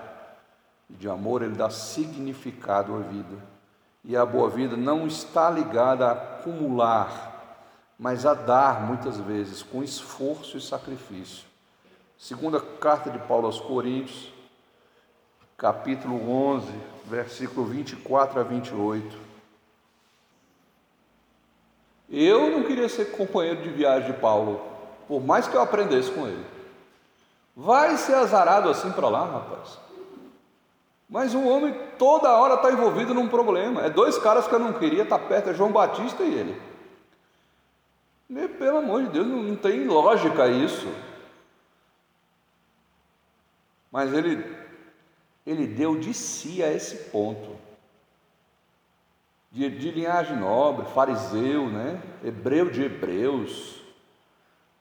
e 0.90 0.92
de 0.92 1.08
amor, 1.08 1.40
ele 1.40 1.54
dá 1.54 1.70
significado 1.70 2.94
à 2.94 2.98
vida. 2.98 3.42
E 4.04 4.14
a 4.14 4.26
boa 4.26 4.50
vida 4.50 4.76
não 4.76 5.06
está 5.06 5.48
ligada 5.48 6.08
a 6.08 6.12
acumular, 6.12 7.64
mas 7.98 8.26
a 8.26 8.34
dar 8.34 8.82
muitas 8.82 9.18
vezes 9.18 9.62
com 9.62 9.82
esforço 9.82 10.58
e 10.58 10.60
sacrifício. 10.60 11.46
Segunda 12.18 12.60
carta 12.60 13.10
de 13.10 13.18
Paulo 13.20 13.46
aos 13.46 13.58
Coríntios, 13.58 14.30
capítulo 15.58 16.30
11, 16.30 16.72
versículo 17.06 17.66
24 17.66 18.40
a 18.40 18.42
28. 18.44 19.18
Eu 22.08 22.50
não 22.50 22.62
queria 22.62 22.88
ser 22.88 23.06
companheiro 23.06 23.62
de 23.62 23.68
viagem 23.70 24.12
de 24.12 24.18
Paulo, 24.18 24.64
por 25.08 25.20
mais 25.20 25.48
que 25.48 25.56
eu 25.56 25.60
aprendesse 25.60 26.12
com 26.12 26.28
ele. 26.28 26.46
Vai 27.56 27.96
ser 27.96 28.14
azarado 28.14 28.70
assim 28.70 28.92
para 28.92 29.08
lá, 29.08 29.26
rapaz. 29.26 29.78
Mas 31.10 31.34
o 31.34 31.44
homem 31.44 31.74
toda 31.98 32.30
hora 32.30 32.54
está 32.54 32.70
envolvido 32.70 33.12
num 33.12 33.28
problema. 33.28 33.82
É 33.82 33.90
dois 33.90 34.16
caras 34.16 34.46
que 34.46 34.54
eu 34.54 34.60
não 34.60 34.74
queria 34.74 35.02
estar 35.02 35.18
tá 35.18 35.24
perto, 35.26 35.50
é 35.50 35.54
João 35.54 35.72
Batista 35.72 36.22
e 36.22 36.34
ele. 36.34 36.62
E, 38.30 38.48
pelo 38.48 38.78
amor 38.78 39.02
de 39.02 39.08
Deus, 39.08 39.26
não, 39.26 39.42
não 39.42 39.56
tem 39.56 39.86
lógica 39.86 40.46
isso. 40.46 40.86
Mas 43.90 44.12
ele, 44.12 44.57
ele 45.50 45.66
deu 45.66 45.98
de 45.98 46.12
si 46.12 46.62
a 46.62 46.72
esse 46.72 47.10
ponto. 47.10 47.56
De, 49.50 49.70
de 49.70 49.90
linhagem 49.90 50.36
nobre, 50.36 50.86
fariseu, 50.86 51.68
né? 51.68 52.02
hebreu 52.22 52.70
de 52.70 52.82
hebreus, 52.82 53.80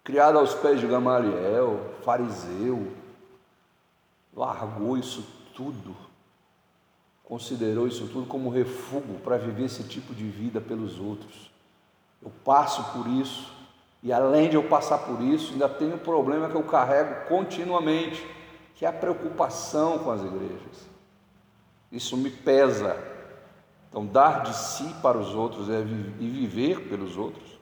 criado 0.03 0.37
aos 0.37 0.53
pés 0.53 0.79
de 0.79 0.87
Gamaliel, 0.87 1.95
fariseu, 2.03 2.91
largou 4.35 4.97
isso 4.97 5.25
tudo 5.55 6.07
considerou 7.27 7.85
isso 7.85 8.07
tudo 8.07 8.25
como 8.25 8.49
refúgio 8.49 9.19
para 9.21 9.37
viver 9.37 9.65
esse 9.65 9.83
tipo 9.83 10.15
de 10.15 10.23
vida 10.23 10.61
pelos 10.61 10.97
outros. 10.97 11.51
Eu 12.23 12.31
passo 12.45 12.93
por 12.93 13.05
isso, 13.05 13.51
e 14.01 14.13
além 14.13 14.49
de 14.49 14.55
eu 14.55 14.63
passar 14.63 14.99
por 14.99 15.21
isso, 15.21 15.51
ainda 15.51 15.67
tenho 15.67 15.95
um 15.95 15.99
problema 15.99 16.47
que 16.49 16.55
eu 16.55 16.63
carrego 16.63 17.27
continuamente, 17.27 18.25
que 18.77 18.85
é 18.85 18.87
a 18.87 18.93
preocupação 18.93 19.99
com 19.99 20.11
as 20.11 20.21
igrejas. 20.21 20.87
Isso 21.91 22.15
me 22.15 22.29
pesa. 22.29 22.95
Então, 23.89 24.05
dar 24.05 24.43
de 24.43 24.55
si 24.55 24.95
para 25.01 25.17
os 25.17 25.33
outros 25.35 25.69
é 25.69 25.81
e 25.81 26.29
viver 26.29 26.87
pelos 26.87 27.17
outros 27.17 27.57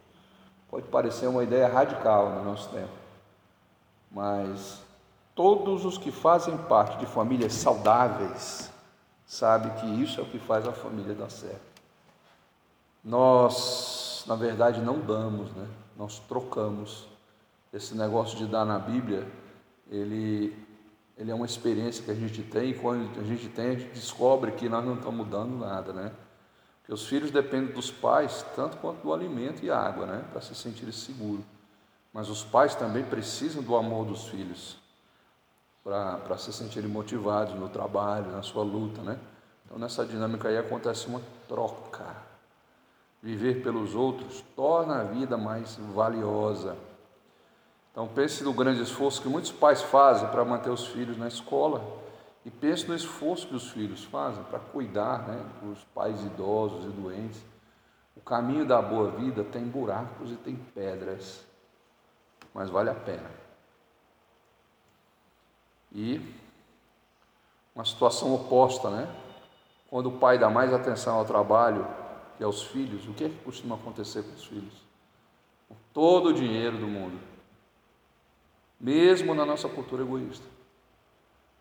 pode 0.70 0.88
parecer 0.88 1.28
uma 1.28 1.42
ideia 1.42 1.70
radical 1.70 2.30
no 2.32 2.44
nosso 2.44 2.68
tempo, 2.68 2.92
mas 4.12 4.82
todos 5.34 5.86
os 5.86 5.98
que 5.98 6.12
fazem 6.12 6.58
parte 6.58 6.98
de 6.98 7.06
famílias 7.06 7.54
saudáveis, 7.54 8.70
sabe 9.26 9.70
que 9.80 9.86
isso 10.04 10.20
é 10.20 10.24
o 10.24 10.26
que 10.26 10.38
faz 10.38 10.68
a 10.68 10.74
família 10.74 11.16
dar 11.16 11.30
certo. 11.30 11.62
Nós, 13.02 14.26
na 14.28 14.36
verdade, 14.36 14.82
não 14.82 15.00
damos, 15.00 15.50
né? 15.54 15.66
Nós 15.96 16.20
trocamos. 16.28 17.08
Esse 17.72 17.96
negócio 17.96 18.38
de 18.38 18.46
dar 18.46 18.66
na 18.66 18.78
Bíblia, 18.78 19.26
ele, 19.90 20.58
ele 21.18 21.32
é 21.32 21.36
uma 21.36 21.46
experiência 21.46 22.04
que 22.04 22.12
a 22.12 22.16
gente 22.16 22.44
tem, 22.44 22.72
e 22.72 22.74
quando 22.74 23.20
a 23.20 23.24
gente 23.24 23.48
tem, 23.50 23.68
a 23.68 23.80
gente 23.80 23.94
descobre 23.94 24.52
que 24.52 24.68
nós 24.68 24.84
não 24.84 24.96
estamos 24.96 25.28
dando 25.28 25.58
nada, 25.58 25.94
né? 25.94 26.12
Porque 26.82 26.94
os 26.94 27.08
filhos 27.08 27.32
dependem 27.32 27.74
dos 27.74 27.90
pais, 27.90 28.46
tanto 28.56 28.78
quanto 28.78 29.02
do 29.02 29.14
alimento 29.14 29.64
e 29.64 29.72
água, 29.72 30.06
né? 30.06 30.26
Para 30.32 30.42
se 30.42 30.54
sentirem 30.54 30.92
seguros. 30.92 31.44
Mas 32.14 32.30
os 32.30 32.44
pais 32.44 32.76
também 32.76 33.04
precisam 33.04 33.64
do 33.64 33.76
amor 33.76 34.06
dos 34.06 34.28
filhos 34.28 34.78
para 35.84 36.38
se 36.38 36.52
sentirem 36.52 36.90
motivados 36.90 37.54
no 37.56 37.70
trabalho, 37.70 38.32
na 38.32 38.42
sua 38.42 38.64
luta, 38.64 39.02
né? 39.02 39.20
Então 39.66 39.78
nessa 39.78 40.06
dinâmica 40.06 40.48
aí 40.48 40.58
acontece 40.58 41.08
uma 41.08 41.22
troca. 41.48 42.16
Viver 43.22 43.64
pelos 43.64 43.96
outros 43.96 44.44
torna 44.56 45.02
a 45.02 45.04
vida 45.04 45.38
mais 45.38 45.76
valiosa. 45.94 46.78
Então 47.96 48.10
pense 48.10 48.44
no 48.44 48.52
grande 48.52 48.82
esforço 48.82 49.22
que 49.22 49.30
muitos 49.30 49.54
pais 49.54 49.82
fazem 49.82 50.28
para 50.28 50.44
manter 50.44 50.70
os 50.70 50.86
filhos 50.86 51.16
na 51.16 51.30
escola 51.30 51.82
e 52.44 52.52
pense 52.52 52.86
no 52.90 52.94
esforço 52.94 53.48
que 53.48 53.56
os 53.56 53.72
filhos 53.72 54.04
fazem 54.04 54.44
para 54.44 54.60
cuidar 54.60 55.26
né, 55.26 55.42
dos 55.62 55.82
pais 55.96 56.22
idosos 56.26 56.84
e 56.84 56.90
doentes. 56.90 57.42
O 58.14 58.20
caminho 58.20 58.66
da 58.66 58.82
boa 58.82 59.12
vida 59.12 59.46
tem 59.46 59.64
buracos 59.64 60.30
e 60.30 60.36
tem 60.36 60.58
pedras, 60.58 61.46
mas 62.54 62.70
vale 62.70 62.90
a 62.90 62.94
pena. 62.94 63.32
E 65.94 66.36
uma 67.74 67.86
situação 67.86 68.36
oposta, 68.36 68.90
né? 68.90 69.08
Quando 69.90 70.10
o 70.10 70.18
pai 70.20 70.38
dá 70.38 70.50
mais 70.50 70.74
atenção 70.74 71.16
ao 71.16 71.24
trabalho 71.24 71.88
que 72.38 72.44
aos 72.44 72.62
filhos, 72.62 73.08
o 73.08 73.14
que 73.14 73.24
é 73.24 73.30
que 73.30 73.38
costuma 73.38 73.76
acontecer 73.76 74.22
com 74.22 74.34
os 74.34 74.44
filhos? 74.44 74.84
Todo 75.94 76.30
o 76.30 76.34
dinheiro 76.34 76.78
do 76.78 76.88
mundo, 76.88 77.18
mesmo 78.80 79.34
na 79.34 79.46
nossa 79.46 79.68
cultura 79.68 80.04
egoísta, 80.04 80.46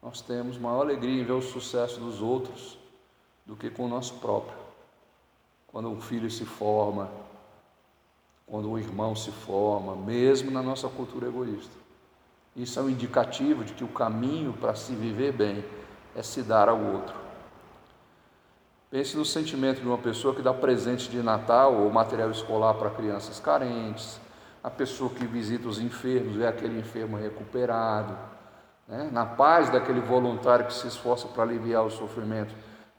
nós 0.02 0.20
temos 0.20 0.58
maior 0.58 0.82
alegria 0.82 1.22
em 1.22 1.24
ver 1.24 1.32
o 1.32 1.42
sucesso 1.42 1.98
dos 1.98 2.20
outros 2.20 2.78
do 3.46 3.56
que 3.56 3.70
com 3.70 3.86
o 3.86 3.88
nosso 3.88 4.14
próprio. 4.14 4.56
Quando 5.68 5.88
um 5.88 6.00
filho 6.00 6.30
se 6.30 6.44
forma, 6.44 7.10
quando 8.46 8.70
um 8.70 8.78
irmão 8.78 9.16
se 9.16 9.30
forma, 9.30 9.96
mesmo 9.96 10.50
na 10.50 10.62
nossa 10.62 10.88
cultura 10.88 11.28
egoísta. 11.28 11.72
Isso 12.54 12.78
é 12.78 12.82
um 12.82 12.90
indicativo 12.90 13.64
de 13.64 13.72
que 13.72 13.82
o 13.82 13.88
caminho 13.88 14.52
para 14.52 14.74
se 14.74 14.94
viver 14.94 15.32
bem 15.32 15.64
é 16.14 16.22
se 16.22 16.42
dar 16.42 16.68
ao 16.68 16.78
outro. 16.78 17.16
Pense 18.90 19.16
no 19.16 19.24
sentimento 19.24 19.80
de 19.80 19.86
uma 19.86 19.98
pessoa 19.98 20.34
que 20.34 20.42
dá 20.42 20.54
presente 20.54 21.10
de 21.10 21.20
Natal 21.20 21.74
ou 21.74 21.90
material 21.90 22.30
escolar 22.30 22.74
para 22.74 22.90
crianças 22.90 23.40
carentes, 23.40 24.20
a 24.64 24.70
pessoa 24.70 25.10
que 25.10 25.26
visita 25.26 25.68
os 25.68 25.78
enfermos, 25.78 26.36
vê 26.36 26.46
aquele 26.46 26.80
enfermo 26.80 27.18
recuperado, 27.18 28.16
né? 28.88 29.10
na 29.12 29.26
paz 29.26 29.68
daquele 29.68 30.00
voluntário 30.00 30.64
que 30.66 30.72
se 30.72 30.86
esforça 30.86 31.28
para 31.28 31.42
aliviar 31.42 31.84
o 31.84 31.90
sofrimento 31.90 32.54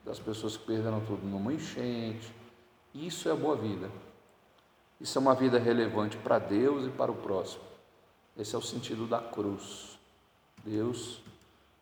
das 0.05 0.19
pessoas 0.19 0.55
que 0.55 0.63
perderam 0.63 1.01
tudo 1.01 1.25
numa 1.25 1.51
enchente. 1.51 2.31
Isso 2.93 3.27
é 3.27 3.33
boa 3.33 3.55
vida. 3.55 3.89
Isso 5.01 5.17
é 5.17 5.21
uma 5.21 5.33
vida 5.33 5.57
relevante 5.57 6.15
para 6.17 6.37
Deus 6.37 6.85
e 6.85 6.89
para 6.89 7.11
o 7.11 7.15
próximo. 7.15 7.63
Esse 8.37 8.53
é 8.53 8.59
o 8.59 8.61
sentido 8.61 9.07
da 9.07 9.19
cruz. 9.19 9.97
Deus 10.63 11.19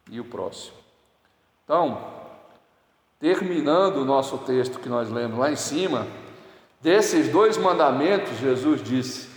e 0.10 0.18
o 0.18 0.24
próximo. 0.24 0.78
Então, 1.66 2.08
terminando 3.20 3.98
o 3.98 4.06
nosso 4.06 4.38
texto 4.38 4.80
que 4.80 4.88
nós 4.88 5.10
lemos 5.10 5.38
lá 5.38 5.52
em 5.52 5.58
cima, 5.58 6.08
desses 6.80 7.30
dois 7.30 7.58
mandamentos, 7.58 8.38
Jesus 8.38 8.82
disse: 8.82 9.33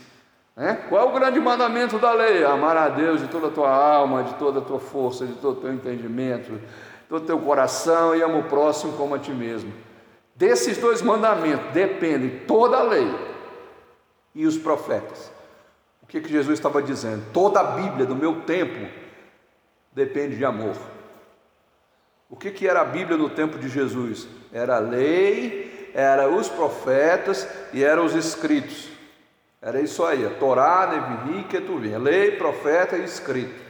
né? 0.57 0.87
qual 0.89 1.07
é 1.07 1.11
o 1.11 1.13
grande 1.13 1.39
mandamento 1.39 1.99
da 1.99 2.13
lei? 2.13 2.43
Amar 2.45 2.77
a 2.77 2.89
Deus 2.89 3.21
de 3.21 3.29
toda 3.29 3.49
a 3.49 3.51
tua 3.51 3.71
alma, 3.71 4.25
de 4.25 4.35
toda 4.35 4.61
a 4.61 4.63
tua 4.63 4.81
força, 4.81 5.27
de 5.27 5.35
todo 5.35 5.59
o 5.59 5.61
teu 5.61 5.73
entendimento, 5.73 6.53
de 6.53 6.61
todo 7.09 7.23
o 7.23 7.27
teu 7.27 7.39
coração 7.39 8.17
e 8.17 8.23
ama 8.23 8.39
o 8.39 8.45
próximo 8.45 8.95
como 8.95 9.15
a 9.15 9.19
ti 9.19 9.33
mesmo. 9.33 9.73
Desses 10.35 10.79
dois 10.79 11.03
mandamentos 11.03 11.73
depende 11.73 12.41
toda 12.47 12.79
a 12.79 12.83
lei 12.83 13.15
e 14.35 14.47
os 14.47 14.57
profetas. 14.57 15.31
O 16.03 16.07
que, 16.07 16.21
que 16.21 16.29
Jesus 16.31 16.59
estava 16.59 16.83
dizendo? 16.83 17.25
Toda 17.33 17.61
a 17.61 17.65
Bíblia 17.65 18.07
do 18.07 18.15
meu 18.15 18.43
tempo 18.43 18.89
depende 19.93 20.37
de 20.37 20.45
amor. 20.45 20.77
O 22.29 22.37
que, 22.37 22.51
que 22.51 22.67
era 22.67 22.81
a 22.81 22.85
Bíblia 22.85 23.17
no 23.17 23.31
tempo 23.31 23.59
de 23.59 23.69
Jesus? 23.69 24.29
Era 24.53 24.77
a 24.77 24.79
lei, 24.79 25.91
era 25.95 26.29
os 26.29 26.49
profetas 26.49 27.49
e 27.73 27.83
eram 27.83 28.05
os 28.05 28.15
escritos. 28.15 28.96
Era 29.61 29.81
isso 29.81 30.05
aí, 30.05 30.25
a 30.27 30.31
Torá, 30.31 30.87
Nevi'im, 30.87 31.43
Ketuvim, 31.45 31.97
lei, 31.97 32.33
profeta 32.33 32.97
e 32.97 33.05
escrito. 33.05 33.65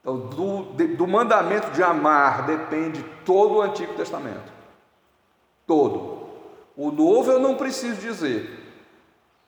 Então, 0.00 0.18
do, 0.18 0.62
do 0.96 1.06
mandamento 1.06 1.70
de 1.70 1.82
amar 1.82 2.44
depende 2.44 3.02
todo 3.24 3.54
o 3.54 3.62
Antigo 3.62 3.94
Testamento. 3.94 4.52
Todo. 5.66 6.28
O 6.76 6.90
Novo 6.90 7.30
eu 7.30 7.38
não 7.38 7.54
preciso 7.54 8.00
dizer, 8.00 8.50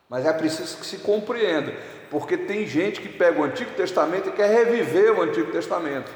mas 0.08 0.24
é 0.24 0.32
preciso 0.32 0.78
que 0.78 0.86
se 0.86 0.98
compreenda, 0.98 1.74
porque 2.10 2.36
tem 2.36 2.66
gente 2.66 3.00
que 3.00 3.08
pega 3.08 3.40
o 3.40 3.44
Antigo 3.44 3.72
Testamento 3.72 4.28
e 4.28 4.32
quer 4.32 4.48
reviver 4.48 5.12
o 5.12 5.22
Antigo 5.22 5.50
Testamento, 5.50 6.10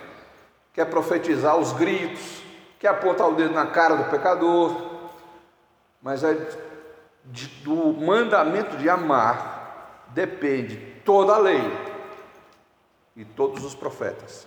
quer 0.73 0.87
profetizar 0.87 1.57
os 1.57 1.73
gritos, 1.73 2.43
quer 2.79 2.89
apontar 2.89 3.29
o 3.29 3.35
dedo 3.35 3.53
na 3.53 3.67
cara 3.67 3.97
do 3.97 4.11
pecador, 4.11 4.75
mas 6.01 6.23
é 6.23 6.35
de, 7.31 7.47
do 7.63 7.75
mandamento 7.93 8.77
de 8.77 8.89
amar 8.89 10.05
depende 10.09 10.77
toda 11.05 11.35
a 11.35 11.39
lei 11.39 11.63
e 13.17 13.25
todos 13.25 13.65
os 13.65 13.75
profetas. 13.75 14.47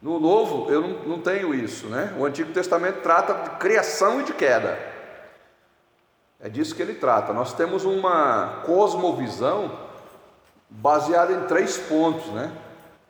No 0.00 0.20
Novo, 0.20 0.70
eu 0.70 0.80
não, 0.80 0.88
não 1.04 1.20
tenho 1.20 1.52
isso, 1.52 1.86
né? 1.86 2.14
O 2.18 2.24
Antigo 2.24 2.52
Testamento 2.52 3.02
trata 3.02 3.34
de 3.34 3.50
criação 3.56 4.20
e 4.20 4.24
de 4.24 4.32
queda. 4.32 4.78
É 6.40 6.48
disso 6.48 6.74
que 6.74 6.82
ele 6.82 6.94
trata. 6.94 7.32
Nós 7.32 7.52
temos 7.52 7.84
uma 7.84 8.62
cosmovisão 8.64 9.76
baseada 10.70 11.32
em 11.32 11.46
três 11.46 11.76
pontos, 11.76 12.26
né? 12.28 12.52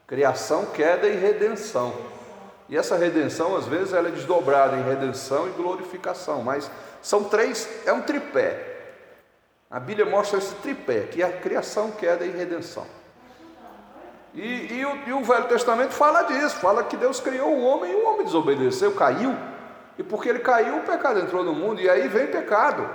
Criação, 0.06 0.66
queda 0.66 1.06
e 1.06 1.16
redenção. 1.16 1.94
E 2.70 2.76
essa 2.76 2.96
redenção, 2.96 3.54
às 3.54 3.66
vezes, 3.66 3.92
ela 3.92 4.08
é 4.08 4.10
desdobrada 4.10 4.76
em 4.76 4.82
redenção 4.82 5.46
e 5.46 5.52
glorificação, 5.52 6.42
mas 6.42 6.70
são 7.02 7.24
três, 7.24 7.68
é 7.86 7.92
um 7.92 8.02
tripé. 8.02 8.76
A 9.70 9.78
Bíblia 9.78 10.06
mostra 10.06 10.38
esse 10.38 10.54
tripé, 10.56 11.02
que 11.02 11.22
é 11.22 11.26
a 11.26 11.32
criação, 11.32 11.90
queda 11.90 12.24
e 12.24 12.30
redenção. 12.30 12.86
E, 14.34 14.74
e, 14.74 14.86
o, 14.86 15.08
e, 15.08 15.12
o, 15.12 15.24
Velho 15.24 15.48
Testamento 15.48 15.92
fala 15.92 16.22
disso, 16.22 16.56
fala 16.56 16.84
que 16.84 16.96
Deus 16.96 17.20
criou 17.20 17.50
o 17.50 17.64
homem 17.64 17.92
e 17.92 17.94
o 17.94 18.06
homem 18.06 18.24
desobedeceu, 18.24 18.94
caiu. 18.94 19.36
E 19.98 20.02
porque 20.02 20.28
ele 20.28 20.38
caiu, 20.38 20.78
o 20.78 20.82
pecado 20.82 21.18
entrou 21.18 21.42
no 21.42 21.52
mundo, 21.52 21.80
e 21.80 21.90
aí 21.90 22.06
vem 22.08 22.28
pecado. 22.28 22.88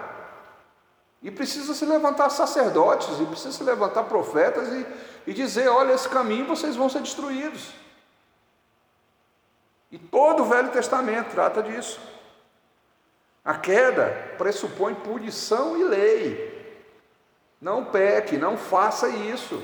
E 1.22 1.30
precisa 1.30 1.74
se 1.74 1.86
levantar 1.86 2.30
sacerdotes, 2.30 3.20
e 3.20 3.26
precisa 3.26 3.52
se 3.52 3.64
levantar 3.64 4.04
profetas 4.04 4.68
e, 4.70 4.86
e 5.28 5.34
dizer: 5.34 5.68
olha, 5.68 5.94
esse 5.94 6.08
caminho 6.08 6.48
vocês 6.48 6.76
vão 6.76 6.90
ser 6.90 7.02
destruídos. 7.02 7.74
E 9.92 9.98
todo 9.98 10.44
o 10.44 10.46
Velho 10.46 10.70
Testamento 10.70 11.32
trata 11.32 11.62
disso. 11.62 12.00
A 13.44 13.56
queda 13.56 14.36
pressupõe 14.38 14.96
punição 14.96 15.78
e 15.78 15.84
lei. 15.84 16.54
Não 17.60 17.86
peque, 17.86 18.38
não 18.38 18.58
faça 18.58 19.10
isso. 19.10 19.62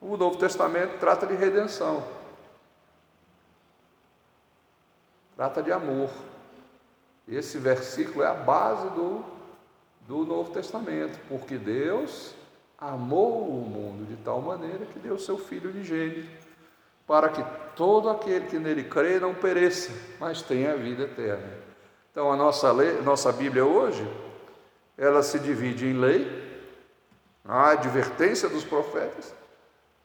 O 0.00 0.16
Novo 0.16 0.38
Testamento 0.38 0.98
trata 0.98 1.26
de 1.26 1.34
redenção, 1.34 2.06
trata 5.34 5.62
de 5.62 5.72
amor. 5.72 6.10
Esse 7.26 7.56
versículo 7.56 8.22
é 8.22 8.26
a 8.26 8.34
base 8.34 8.90
do, 8.90 9.24
do 10.06 10.26
Novo 10.26 10.52
Testamento, 10.52 11.18
porque 11.26 11.56
Deus 11.56 12.34
amou 12.78 13.48
o 13.48 13.66
mundo 13.66 14.06
de 14.06 14.16
tal 14.22 14.42
maneira 14.42 14.84
que 14.84 14.98
deu 14.98 15.18
seu 15.18 15.38
Filho 15.38 15.72
gênero, 15.82 16.28
para 17.06 17.30
que 17.30 17.42
todo 17.76 18.08
aquele 18.08 18.46
que 18.46 18.58
nele 18.58 18.84
crê 18.84 19.18
não 19.18 19.34
pereça, 19.34 19.92
mas 20.18 20.42
tenha 20.42 20.72
a 20.72 20.76
vida 20.76 21.04
eterna. 21.04 21.64
Então 22.10 22.30
a 22.30 22.36
nossa, 22.36 22.70
lei, 22.72 23.00
nossa 23.02 23.32
Bíblia 23.32 23.64
hoje, 23.64 24.06
ela 24.96 25.22
se 25.22 25.38
divide 25.38 25.86
em 25.86 25.94
lei, 25.94 26.44
a 27.44 27.70
advertência 27.70 28.48
dos 28.48 28.64
profetas 28.64 29.34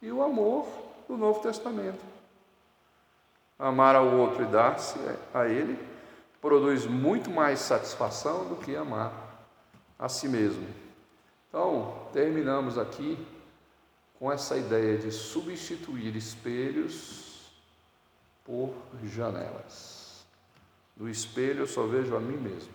e 0.02 0.12
o 0.12 0.22
amor 0.22 0.68
do 1.08 1.16
Novo 1.16 1.42
Testamento. 1.42 2.04
Amar 3.58 3.96
ao 3.96 4.08
outro 4.08 4.44
e 4.44 4.48
dar-se 4.48 4.98
a 5.34 5.48
ele 5.48 5.78
produz 6.42 6.86
muito 6.86 7.30
mais 7.30 7.60
satisfação 7.60 8.46
do 8.46 8.56
que 8.56 8.76
amar 8.76 9.14
a 9.98 10.08
si 10.10 10.28
mesmo. 10.28 10.68
Então, 11.50 12.08
terminamos 12.14 12.78
aqui 12.78 13.18
com 14.18 14.32
essa 14.32 14.58
ideia 14.58 14.98
de 14.98 15.12
substituir 15.12 16.16
espelhos 16.16 17.29
por 18.50 18.74
janelas. 19.04 20.26
No 20.98 21.08
espelho 21.08 21.60
eu 21.60 21.68
só 21.68 21.86
vejo 21.86 22.16
a 22.16 22.20
mim 22.20 22.36
mesmo. 22.36 22.74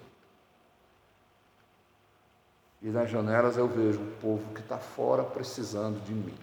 E 2.80 2.88
nas 2.90 3.10
janelas 3.10 3.56
eu 3.56 3.66
vejo 3.66 4.00
o 4.00 4.16
povo 4.20 4.54
que 4.54 4.60
está 4.60 4.78
fora 4.78 5.24
precisando 5.24 6.00
de 6.04 6.12
mim. 6.12 6.38